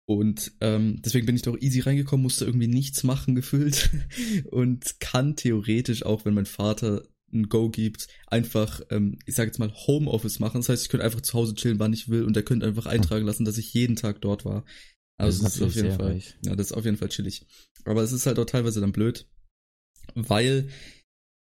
Und 0.06 0.52
ähm, 0.60 1.00
deswegen 1.02 1.26
bin 1.26 1.36
ich 1.36 1.42
doch 1.42 1.58
easy 1.58 1.80
reingekommen, 1.80 2.22
musste 2.22 2.44
irgendwie 2.44 2.66
nichts 2.66 3.04
machen 3.04 3.34
gefühlt 3.34 3.90
und 4.50 5.00
kann 5.00 5.36
theoretisch 5.36 6.04
auch, 6.04 6.24
wenn 6.24 6.34
mein 6.34 6.46
Vater 6.46 7.02
ein 7.32 7.48
Go 7.48 7.68
gibt, 7.68 8.06
einfach, 8.26 8.80
ähm, 8.90 9.18
ich 9.26 9.34
sage 9.34 9.48
jetzt 9.48 9.58
mal 9.58 9.72
Homeoffice 9.72 10.38
machen. 10.40 10.60
Das 10.60 10.68
heißt, 10.68 10.82
ich 10.82 10.88
könnte 10.88 11.04
einfach 11.04 11.22
zu 11.22 11.34
Hause 11.34 11.54
chillen, 11.54 11.78
wann 11.78 11.92
ich 11.92 12.08
will 12.08 12.24
und 12.24 12.36
er 12.36 12.42
könnte 12.42 12.66
einfach 12.66 12.86
eintragen 12.86 13.26
lassen, 13.26 13.44
dass 13.44 13.58
ich 13.58 13.72
jeden 13.74 13.96
Tag 13.96 14.20
dort 14.20 14.44
war. 14.44 14.64
Also 15.16 15.42
das 15.42 15.56
ist, 15.56 15.62
auf 15.62 15.68
natürlich 15.68 15.74
jeden 15.76 15.88
sehr 15.88 15.98
Fall, 15.98 16.12
reich. 16.12 16.34
ja, 16.44 16.56
das 16.56 16.66
ist 16.68 16.72
auf 16.72 16.84
jeden 16.84 16.96
Fall 16.96 17.08
chillig. 17.08 17.46
Aber 17.84 18.02
es 18.02 18.12
ist 18.12 18.26
halt 18.26 18.38
auch 18.38 18.46
teilweise 18.46 18.80
dann 18.80 18.92
blöd, 18.92 19.26
weil 20.14 20.68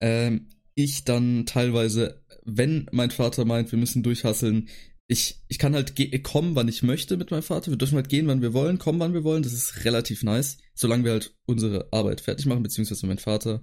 ähm, 0.00 0.48
ich 0.74 1.04
dann 1.04 1.46
teilweise, 1.46 2.22
wenn 2.44 2.88
mein 2.92 3.10
Vater 3.10 3.44
meint, 3.44 3.72
wir 3.72 3.78
müssen 3.78 4.02
durchhasseln, 4.02 4.68
ich, 5.08 5.40
ich 5.48 5.58
kann 5.58 5.74
halt 5.74 5.94
ge- 5.96 6.18
kommen, 6.20 6.54
wann 6.54 6.68
ich 6.68 6.82
möchte 6.82 7.16
mit 7.16 7.30
meinem 7.30 7.42
Vater. 7.42 7.70
Wir 7.70 7.76
dürfen 7.78 7.96
halt 7.96 8.08
gehen, 8.08 8.26
wann 8.28 8.40
wir 8.42 8.52
wollen, 8.54 8.78
kommen, 8.78 9.00
wann 9.00 9.12
wir 9.14 9.24
wollen. 9.24 9.42
Das 9.42 9.52
ist 9.52 9.84
relativ 9.84 10.22
nice, 10.22 10.58
solange 10.74 11.04
wir 11.04 11.12
halt 11.12 11.34
unsere 11.46 11.88
Arbeit 11.92 12.20
fertig 12.20 12.46
machen, 12.46 12.62
beziehungsweise 12.62 13.06
mein 13.06 13.18
Vater. 13.18 13.62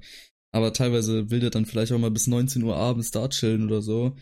Aber 0.52 0.74
teilweise 0.74 1.30
will 1.30 1.40
der 1.40 1.50
dann 1.52 1.66
vielleicht 1.66 1.92
auch 1.92 1.98
mal 2.00 2.12
bis 2.12 2.28
19 2.28 2.64
Uhr 2.64 2.76
abends 2.76 3.12
da 3.12 3.28
chillen 3.30 3.66
oder 3.66 3.82
so. 3.82 4.16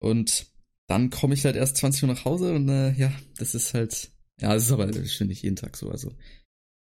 Und 0.00 0.46
dann 0.88 1.10
komme 1.10 1.34
ich 1.34 1.44
halt 1.44 1.56
erst 1.56 1.76
20 1.78 2.04
Uhr 2.04 2.08
nach 2.08 2.24
Hause 2.24 2.54
und 2.54 2.68
äh, 2.68 2.92
ja, 2.92 3.12
das 3.38 3.54
ist 3.54 3.74
halt, 3.74 4.10
ja, 4.40 4.54
das 4.54 4.64
ist 4.66 4.72
aber, 4.72 4.86
das 4.86 5.12
finde 5.12 5.32
ich 5.32 5.42
jeden 5.42 5.56
Tag 5.56 5.76
so. 5.76 5.90
Also, 5.90 6.12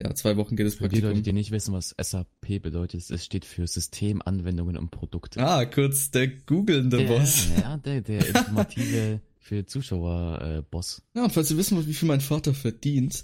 ja, 0.03 0.13
zwei 0.13 0.35
Wochen 0.37 0.55
geht 0.55 0.67
es 0.67 0.75
Für 0.75 0.89
die 0.89 0.95
Leute, 0.97 1.07
Praktikum. 1.07 1.23
die 1.23 1.33
nicht 1.33 1.51
wissen, 1.51 1.73
was 1.73 1.95
SAP 1.99 2.61
bedeutet, 2.61 3.09
es 3.09 3.23
steht 3.25 3.45
für 3.45 3.65
System, 3.65 4.21
Anwendungen 4.21 4.77
und 4.77 4.91
Produkte. 4.91 5.39
Ah, 5.39 5.65
kurz 5.65 6.11
der 6.11 6.27
googelnde 6.27 7.05
Boss. 7.05 7.47
Ja, 7.57 7.77
der, 7.77 8.01
der 8.01 8.27
informative 8.27 9.21
für 9.47 9.65
Zuschauer 9.65 10.41
äh, 10.41 10.61
Boss. 10.69 11.01
Ja, 11.15 11.23
und 11.23 11.31
falls 11.33 11.49
ihr 11.49 11.57
wissen 11.57 11.77
wollt, 11.77 11.87
wie 11.87 11.93
viel 11.93 12.07
mein 12.07 12.19
Vater 12.21 12.53
verdient, 12.53 13.23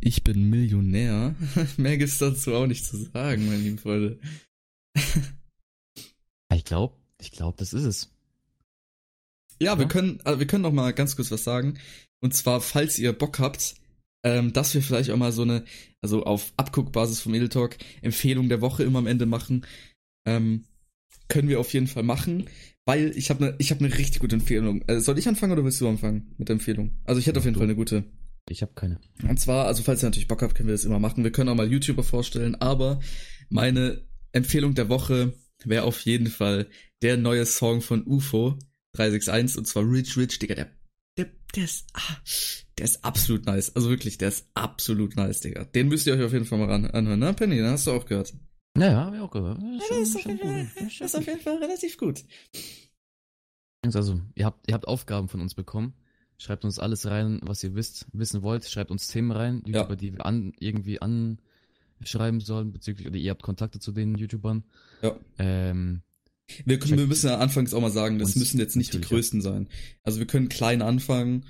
ich 0.00 0.22
bin 0.22 0.50
Millionär. 0.50 1.34
Mehr 1.78 1.96
gibt's 1.96 2.18
dazu 2.18 2.54
auch 2.54 2.66
nicht 2.66 2.84
zu 2.84 2.96
sagen, 2.98 3.46
meine 3.46 3.62
lieben 3.62 3.78
Freunde. 3.78 4.18
Ich 6.52 6.64
glaube, 6.64 6.94
ich 7.20 7.32
glaube, 7.32 7.56
das 7.58 7.72
ist 7.72 7.82
es. 7.84 8.10
Ja, 9.60 9.76
wir 9.76 9.82
Ja. 9.84 9.88
können, 9.88 10.20
also 10.24 10.38
wir 10.38 10.46
können 10.46 10.62
noch 10.62 10.72
mal 10.72 10.92
ganz 10.92 11.16
kurz 11.16 11.30
was 11.32 11.42
sagen. 11.44 11.78
Und 12.20 12.32
zwar, 12.32 12.60
falls 12.60 12.98
ihr 12.98 13.12
Bock 13.12 13.38
habt, 13.40 13.74
ähm, 14.24 14.52
dass 14.52 14.72
wir 14.72 14.80
vielleicht 14.80 15.10
auch 15.10 15.16
mal 15.16 15.32
so 15.32 15.42
eine, 15.42 15.64
also 16.00 16.22
auf 16.24 16.52
Abguckbasis 16.56 17.20
vom 17.20 17.34
Edel 17.34 17.48
Talk, 17.48 17.76
Empfehlung 18.02 18.48
der 18.48 18.60
Woche 18.60 18.84
immer 18.84 19.00
am 19.00 19.06
Ende 19.08 19.26
machen, 19.26 19.66
ähm, 20.26 20.64
können 21.28 21.48
wir 21.48 21.58
auf 21.60 21.72
jeden 21.72 21.88
Fall 21.88 22.04
machen, 22.04 22.48
weil 22.86 23.16
ich 23.16 23.30
habe 23.30 23.44
eine, 23.44 23.56
ich 23.58 23.70
habe 23.70 23.84
eine 23.84 23.96
richtig 23.96 24.20
gute 24.20 24.36
Empfehlung. 24.36 24.82
Äh, 24.86 25.00
soll 25.00 25.18
ich 25.18 25.28
anfangen 25.28 25.52
oder 25.52 25.64
willst 25.64 25.80
du 25.80 25.88
anfangen 25.88 26.34
mit 26.38 26.48
der 26.48 26.54
Empfehlung? 26.54 26.92
Also 27.04 27.18
ich 27.18 27.26
hätte 27.26 27.38
Mach 27.38 27.42
auf 27.42 27.44
jeden 27.46 27.54
du. 27.54 27.60
Fall 27.60 27.68
eine 27.68 27.76
gute. 27.76 28.04
Ich 28.48 28.62
habe 28.62 28.72
keine. 28.74 29.00
Und 29.26 29.40
zwar, 29.40 29.66
also 29.66 29.82
falls 29.82 30.02
ihr 30.02 30.06
natürlich 30.06 30.28
Bock 30.28 30.42
habt, 30.42 30.54
können 30.54 30.68
wir 30.68 30.74
das 30.74 30.84
immer 30.84 30.98
machen. 30.98 31.24
Wir 31.24 31.32
können 31.32 31.48
auch 31.48 31.54
mal 31.54 31.70
YouTuber 31.70 32.02
vorstellen, 32.02 32.54
aber 32.56 33.00
meine 33.48 34.02
Empfehlung 34.32 34.74
der 34.74 34.88
Woche 34.88 35.32
wäre 35.64 35.84
auf 35.84 36.00
jeden 36.00 36.26
Fall 36.26 36.66
der 37.02 37.16
neue 37.16 37.46
Song 37.46 37.80
von 37.80 38.06
UFO 38.06 38.58
361 38.92 39.58
und 39.58 39.66
zwar 39.66 39.90
Rich 39.90 40.16
Rich, 40.16 40.38
Digga, 40.38 40.54
der, 40.54 40.70
der, 41.16 41.26
der 41.54 41.64
ist, 41.64 41.86
ah, 41.94 42.16
der 42.78 42.84
ist 42.84 43.04
absolut 43.04 43.46
nice. 43.46 43.74
Also 43.74 43.88
wirklich, 43.88 44.18
der 44.18 44.28
ist 44.28 44.46
absolut 44.54 45.16
nice, 45.16 45.40
Digga. 45.40 45.64
Den 45.64 45.88
müsst 45.88 46.06
ihr 46.06 46.14
euch 46.14 46.22
auf 46.22 46.32
jeden 46.32 46.44
Fall 46.44 46.58
mal 46.58 46.70
ran, 46.70 46.86
anhören, 46.86 47.18
ne? 47.18 47.32
Penny, 47.32 47.56
den 47.56 47.66
hast 47.66 47.86
du 47.86 47.92
auch 47.92 48.06
gehört. 48.06 48.34
Naja, 48.76 49.04
hab 49.06 49.14
ich 49.14 49.20
auch 49.20 49.30
gehört. 49.30 49.60
Ja, 49.62 49.68
Ja, 49.68 49.80
schon- 49.86 49.98
das 50.00 50.08
ist 50.08 50.16
auf 50.16 50.22
schon 50.22 50.30
jeden 50.32 50.40
Fall, 50.48 50.62
gut. 50.64 50.70
Ja, 50.76 50.82
das 50.84 50.92
schon 50.92 51.06
ist 51.06 51.14
auf 51.16 51.26
jeden 51.26 51.40
Fall 51.40 51.56
relativ 51.58 51.96
gut. 51.98 52.24
Also, 53.82 54.20
ihr 54.34 54.46
habt, 54.46 54.68
ihr 54.68 54.74
habt 54.74 54.88
Aufgaben 54.88 55.28
von 55.28 55.40
uns 55.40 55.54
bekommen. 55.54 55.94
Schreibt 56.38 56.64
uns 56.64 56.78
alles 56.78 57.06
rein, 57.06 57.40
was 57.44 57.62
ihr 57.62 57.74
wisst, 57.74 58.06
wissen 58.12 58.42
wollt. 58.42 58.64
Schreibt 58.64 58.90
uns 58.90 59.06
Themen 59.08 59.30
rein, 59.30 59.62
Ja. 59.66 59.78
YouTuber, 59.82 59.96
die 59.96 60.12
wir 60.14 60.26
an, 60.26 60.52
irgendwie 60.58 61.00
anschreiben 61.00 62.40
sollen, 62.40 62.72
bezüglich, 62.72 63.06
oder 63.06 63.16
ihr 63.16 63.30
habt 63.30 63.42
Kontakte 63.42 63.78
zu 63.78 63.92
den 63.92 64.16
YouTubern. 64.16 64.64
Ja. 65.02 65.16
Ähm, 65.38 66.02
Wir, 66.64 66.78
können, 66.78 66.98
wir 66.98 67.06
müssen 67.06 67.28
ja 67.28 67.38
anfangs 67.38 67.72
auch 67.72 67.80
mal 67.80 67.90
sagen, 67.92 68.18
das 68.18 68.34
müssen 68.36 68.58
jetzt 68.58 68.74
nicht 68.76 68.92
die 68.92 68.96
natürlich, 68.98 69.10
ja. 69.10 69.16
größten 69.16 69.40
sein. 69.42 69.68
Also 70.02 70.18
wir 70.18 70.26
können 70.26 70.48
klein 70.48 70.82
anfangen, 70.82 71.46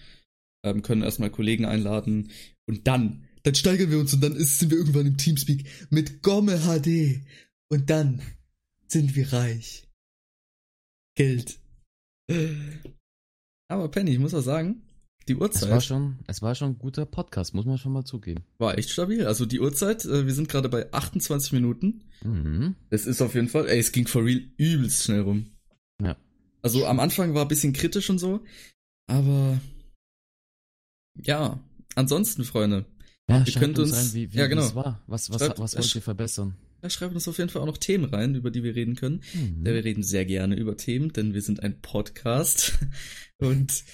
ähm, 0.62 0.82
können 0.82 1.02
erstmal 1.02 1.30
Kollegen 1.30 1.64
einladen 1.64 2.30
und 2.66 2.86
dann, 2.86 3.24
dann 3.44 3.54
steigern 3.54 3.90
wir 3.90 3.98
uns 3.98 4.12
und 4.12 4.22
dann 4.22 4.34
ist, 4.34 4.58
sind 4.58 4.70
wir 4.70 4.78
irgendwann 4.78 5.06
im 5.06 5.16
Teamspeak 5.16 5.66
mit 5.90 6.22
Gomme 6.22 6.58
HD 6.60 7.20
und 7.68 7.90
dann 7.90 8.22
sind 8.88 9.14
wir 9.14 9.32
reich. 9.32 9.86
Geld. 11.14 11.58
Aber 13.68 13.88
Penny, 13.90 14.12
ich 14.12 14.18
muss 14.18 14.34
auch 14.34 14.40
sagen, 14.40 14.82
die 15.28 15.34
es 15.34 15.40
Uhrzeit 15.40 15.70
war 15.70 15.80
schon, 15.80 16.18
es 16.26 16.42
war 16.42 16.54
schon 16.54 16.72
ein 16.72 16.78
guter 16.78 17.06
Podcast, 17.06 17.54
muss 17.54 17.66
man 17.66 17.78
schon 17.78 17.92
mal 17.92 18.04
zugeben. 18.04 18.44
war 18.58 18.78
echt 18.78 18.90
stabil. 18.90 19.26
Also 19.26 19.46
die 19.46 19.60
Uhrzeit, 19.60 20.04
äh, 20.04 20.26
wir 20.26 20.34
sind 20.34 20.48
gerade 20.48 20.68
bei 20.68 20.92
28 20.92 21.52
Minuten. 21.52 22.04
Mhm. 22.22 22.76
Das 22.90 23.06
ist 23.06 23.22
auf 23.22 23.34
jeden 23.34 23.48
Fall, 23.48 23.68
ey, 23.68 23.78
es 23.78 23.92
ging 23.92 24.06
for 24.06 24.24
real 24.24 24.42
übelst 24.56 25.04
schnell 25.04 25.20
rum. 25.20 25.50
Ja. 26.02 26.16
Also 26.62 26.86
am 26.86 26.98
Anfang 26.98 27.34
war 27.34 27.42
ein 27.42 27.48
bisschen 27.48 27.74
kritisch 27.74 28.08
und 28.08 28.18
so, 28.18 28.40
aber 29.06 29.60
ja, 31.22 31.60
ansonsten, 31.94 32.44
Freunde, 32.44 32.86
Ja, 33.28 33.42
Ihr 33.46 33.52
könnt 33.54 33.78
uns- 33.78 33.92
rein, 33.94 34.10
wie, 34.12 34.32
wie 34.32 34.36
ja, 34.36 34.46
genau. 34.46 34.64
es 34.66 34.74
war. 34.74 35.00
Was, 35.06 35.30
was, 35.30 35.40
Schreibt- 35.40 35.58
was 35.58 35.76
wollt 35.76 35.94
ihr 35.94 36.02
verbessern? 36.02 36.54
ja, 36.82 36.90
schreibt 36.90 37.14
uns 37.14 37.26
auf 37.26 37.38
jeden 37.38 37.48
Fall 37.48 37.62
auch 37.62 37.66
noch 37.66 37.78
Themen 37.78 38.04
rein, 38.04 38.34
über 38.34 38.50
die 38.50 38.62
wir 38.62 38.74
reden 38.74 38.94
können. 38.96 39.22
Mhm. 39.32 39.64
Ja, 39.66 39.72
wir 39.72 39.82
reden 39.84 40.02
sehr 40.02 40.26
gerne 40.26 40.54
über 40.56 40.76
Themen, 40.76 41.10
denn 41.12 41.32
wir 41.32 41.40
sind 41.40 41.62
ein 41.62 41.80
Podcast 41.80 42.78
und 43.38 43.84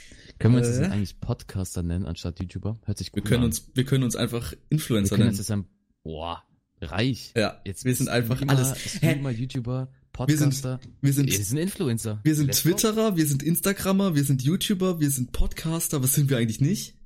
Können 0.40 0.55
wir 0.57 0.66
uns 0.66 0.77
äh, 0.79 0.87
eigentlich 0.87 1.21
Podcaster 1.21 1.85
nennen, 1.85 2.07
anstatt 2.07 2.40
YouTuber? 2.40 2.81
Hört 2.85 2.99
sich 2.99 3.14
wir 3.14 3.23
gut 3.23 3.29
können 3.29 3.43
an. 3.45 3.51
uns, 3.51 3.71
wir 3.75 3.85
können 3.85 4.03
uns 4.03 4.16
einfach 4.16 4.51
wir 4.53 4.59
Influencer 4.71 5.11
können 5.11 5.21
nennen. 5.29 5.31
uns 5.31 5.38
jetzt 5.38 5.51
ein, 5.53 5.66
boah, 6.03 6.43
reich. 6.81 7.33
Ja, 7.37 7.61
Jetzt 7.64 7.85
wir 7.85 7.95
sind 7.95 8.09
einfach 8.09 8.37
Streamer, 8.38 8.53
alles. 8.57 8.77
Streamer, 8.81 9.31
YouTuber, 9.31 9.93
Wir 10.27 10.37
sind, 10.37 10.49
Podcaster. 10.51 10.81
wir 11.01 11.12
sind, 11.12 11.31
wir 11.31 11.45
sind 11.45 11.59
Influencer. 11.59 12.19
wir 12.25 12.35
sind 12.35 12.47
Let's. 12.49 12.62
Twitterer, 12.62 13.16
wir 13.16 13.27
sind 13.27 13.45
Instagrammer, 13.45 14.16
wir 14.16 14.25
sind 14.25 14.43
YouTuber, 14.43 14.99
wir 14.99 15.11
sind 15.12 15.31
Podcaster. 15.31 16.03
Was 16.03 16.14
sind 16.16 16.29
wir 16.31 16.38
eigentlich 16.38 16.61
nicht? 16.61 16.97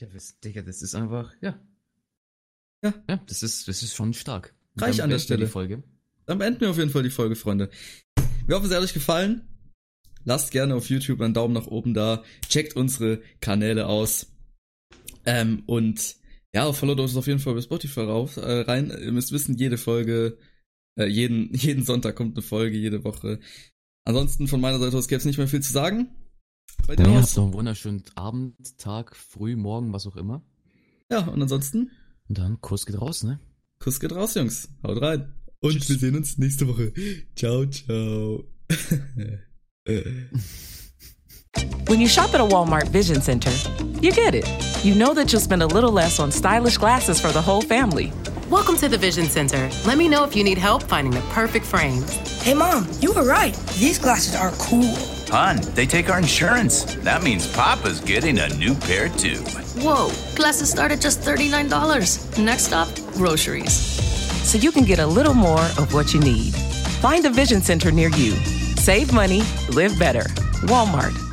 Ja, 0.00 0.06
das, 0.12 0.40
Digga, 0.40 0.62
das 0.62 0.80
ist 0.80 0.94
einfach, 0.94 1.34
ja. 1.42 1.60
Ja. 2.82 2.94
Ja, 3.06 3.20
das 3.26 3.42
ist, 3.42 3.68
das 3.68 3.82
ist 3.82 3.94
schon 3.94 4.14
stark. 4.14 4.54
Reich 4.76 5.02
an 5.02 5.10
der 5.10 5.18
Stelle. 5.18 5.44
Die 5.44 5.50
Folge. 5.50 5.82
Dann 6.24 6.38
beenden 6.38 6.60
wir 6.62 6.70
auf 6.70 6.78
jeden 6.78 6.90
Fall 6.90 7.02
die 7.02 7.10
Folge, 7.10 7.36
Freunde. 7.36 7.68
Wir 8.46 8.56
hoffen, 8.56 8.66
es 8.70 8.74
hat 8.74 8.82
euch 8.82 8.94
gefallen. 8.94 9.46
Lasst 10.24 10.52
gerne 10.52 10.74
auf 10.74 10.88
YouTube 10.88 11.20
einen 11.20 11.34
Daumen 11.34 11.52
nach 11.52 11.66
oben 11.66 11.92
da. 11.92 12.24
Checkt 12.48 12.76
unsere 12.76 13.20
Kanäle 13.40 13.86
aus. 13.86 14.32
Ähm, 15.26 15.64
und 15.66 16.16
ja, 16.54 16.72
followt 16.72 17.00
uns 17.00 17.16
auf 17.16 17.26
jeden 17.26 17.38
Fall 17.38 17.54
bei 17.54 17.60
Spotify 17.60 18.00
rauf, 18.00 18.38
äh, 18.38 18.60
rein. 18.60 18.90
Ihr 18.90 19.12
müsst 19.12 19.32
wissen, 19.32 19.56
jede 19.56 19.76
Folge, 19.76 20.38
äh, 20.96 21.06
jeden, 21.06 21.52
jeden 21.54 21.84
Sonntag 21.84 22.16
kommt 22.16 22.36
eine 22.36 22.42
Folge, 22.42 22.78
jede 22.78 23.04
Woche. 23.04 23.38
Ansonsten 24.04 24.48
von 24.48 24.62
meiner 24.62 24.78
Seite 24.78 24.96
aus 24.96 25.08
gäbe 25.08 25.18
es 25.18 25.26
nicht 25.26 25.36
mehr 25.38 25.48
viel 25.48 25.62
zu 25.62 25.72
sagen. 25.72 26.08
Bei 26.86 26.96
dir 26.96 27.06
Ja, 27.06 27.18
aus? 27.18 27.22
habt 27.28 27.36
noch 27.36 27.44
einen 27.44 27.52
wunderschönen 27.54 28.02
Abend, 28.14 28.78
Tag, 28.78 29.14
früh, 29.16 29.56
morgen, 29.56 29.92
was 29.92 30.06
auch 30.06 30.16
immer. 30.16 30.42
Ja, 31.10 31.20
und 31.20 31.40
ansonsten, 31.42 31.90
Und 32.28 32.38
dann 32.38 32.60
Kuss 32.60 32.86
geht 32.86 33.00
raus, 33.00 33.22
ne? 33.24 33.40
Kuss 33.80 33.98
geht 34.00 34.12
raus, 34.12 34.34
Jungs. 34.34 34.68
Haut 34.84 35.00
rein. 35.02 35.32
Und 35.60 35.88
wir 35.88 35.98
sehen 35.98 36.16
uns 36.16 36.38
nächste 36.38 36.66
Woche. 36.68 36.92
Ciao, 37.36 37.66
ciao. 37.66 38.44
When 41.86 42.00
you 42.00 42.06
shop 42.08 42.32
at 42.34 42.40
a 42.40 42.44
Walmart 42.44 42.88
Vision 42.92 43.20
Center, 43.20 43.50
you 44.00 44.12
get 44.12 44.34
it. 44.34 44.46
You 44.84 44.94
know 44.94 45.12
that 45.14 45.32
you'll 45.32 45.40
spend 45.42 45.62
a 45.62 45.66
little 45.66 45.90
less 45.92 46.20
on 46.20 46.30
stylish 46.30 46.78
glasses 46.78 47.20
for 47.20 47.32
the 47.32 47.42
whole 47.42 47.62
family. 47.62 48.12
Welcome 48.48 48.76
to 48.78 48.88
the 48.88 48.96
Vision 48.98 49.26
Center. 49.26 49.68
Let 49.86 49.98
me 49.98 50.08
know 50.08 50.24
if 50.24 50.36
you 50.36 50.44
need 50.44 50.58
help 50.58 50.82
finding 50.84 51.12
the 51.12 51.20
perfect 51.34 51.66
frames. 51.66 52.10
Hey, 52.42 52.54
Mom, 52.54 52.86
you 53.00 53.12
were 53.12 53.24
right. 53.24 53.54
These 53.78 53.98
glasses 53.98 54.34
are 54.34 54.52
cool. 54.58 54.94
Hon, 55.32 55.60
they 55.74 55.86
take 55.86 56.10
our 56.10 56.18
insurance. 56.18 56.96
That 56.96 57.22
means 57.22 57.46
Papa's 57.46 58.00
getting 58.00 58.38
a 58.40 58.48
new 58.56 58.74
pair 58.74 59.08
too. 59.08 59.38
Whoa, 59.80 60.10
glasses 60.34 60.70
start 60.70 60.90
at 60.90 61.00
just 61.00 61.20
$39. 61.20 62.42
Next 62.42 62.64
stop, 62.64 62.88
groceries. 63.14 63.72
So 63.72 64.58
you 64.58 64.72
can 64.72 64.84
get 64.84 64.98
a 64.98 65.06
little 65.06 65.34
more 65.34 65.62
of 65.78 65.94
what 65.94 66.12
you 66.12 66.20
need. 66.20 66.52
Find 67.00 67.24
a 67.26 67.30
Vision 67.30 67.62
Center 67.62 67.92
near 67.92 68.08
you. 68.08 68.32
Save 68.76 69.12
money, 69.12 69.42
live 69.72 69.96
better. 69.98 70.24
Walmart. 70.66 71.29